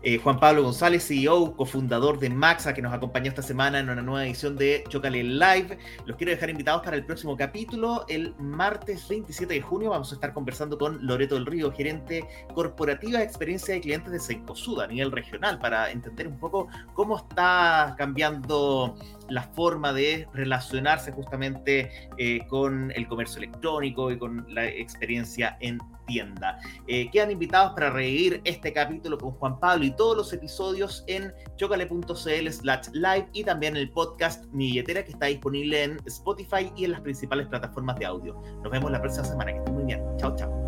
Eh, 0.08 0.18
Juan 0.18 0.38
Pablo 0.38 0.62
González, 0.62 1.04
CEO, 1.04 1.56
cofundador 1.56 2.20
de 2.20 2.30
Maxa, 2.30 2.72
que 2.72 2.80
nos 2.80 2.94
acompañó 2.94 3.28
esta 3.28 3.42
semana 3.42 3.80
en 3.80 3.90
una 3.90 4.02
nueva 4.02 4.24
edición 4.24 4.54
de 4.54 4.84
Chocale 4.88 5.24
Live. 5.24 5.78
Los 6.04 6.16
quiero 6.16 6.30
dejar 6.30 6.48
invitados 6.48 6.82
para 6.84 6.96
el 6.96 7.04
próximo 7.04 7.36
capítulo. 7.36 8.04
El 8.08 8.32
martes 8.38 9.08
27 9.08 9.54
de 9.54 9.60
junio 9.60 9.90
vamos 9.90 10.12
a 10.12 10.14
estar 10.14 10.32
conversando 10.32 10.78
con 10.78 11.04
Loreto 11.04 11.34
del 11.34 11.44
Río, 11.44 11.72
gerente 11.72 12.24
corporativa 12.54 13.18
de 13.18 13.24
experiencia 13.24 13.74
de 13.74 13.80
clientes 13.80 14.12
de 14.12 14.20
Sencosud 14.20 14.80
a 14.80 14.86
nivel 14.86 15.10
regional, 15.10 15.58
para 15.58 15.90
entender 15.90 16.28
un 16.28 16.38
poco 16.38 16.68
cómo 16.94 17.16
está 17.16 17.96
cambiando 17.98 18.94
la 19.28 19.42
forma 19.42 19.92
de 19.92 20.28
relacionarse 20.32 21.12
justamente 21.12 21.90
eh, 22.18 22.46
con 22.48 22.90
el 22.92 23.06
comercio 23.08 23.38
electrónico 23.38 24.10
y 24.10 24.18
con 24.18 24.46
la 24.48 24.66
experiencia 24.66 25.56
en 25.60 25.78
tienda. 26.06 26.58
Eh, 26.86 27.10
quedan 27.10 27.32
invitados 27.32 27.72
para 27.74 27.90
revivir 27.90 28.40
este 28.44 28.72
capítulo 28.72 29.18
con 29.18 29.32
Juan 29.32 29.58
Pablo 29.58 29.84
y 29.84 29.90
todos 29.90 30.16
los 30.16 30.32
episodios 30.32 31.04
en 31.08 31.32
chocale.cl 31.56 32.48
slash 32.50 32.88
live 32.92 33.28
y 33.32 33.44
también 33.44 33.76
el 33.76 33.90
podcast 33.90 34.46
Mi 34.52 34.82
que 34.82 34.92
está 34.92 35.26
disponible 35.26 35.82
en 35.82 35.98
Spotify 36.06 36.72
y 36.76 36.84
en 36.84 36.92
las 36.92 37.00
principales 37.00 37.48
plataformas 37.48 37.98
de 37.98 38.06
audio. 38.06 38.40
Nos 38.62 38.70
vemos 38.70 38.90
la 38.90 39.00
próxima 39.00 39.24
semana. 39.24 39.52
Que 39.52 39.58
estén 39.58 39.74
muy 39.74 39.84
bien. 39.84 40.02
Chao, 40.18 40.34
chao. 40.36 40.65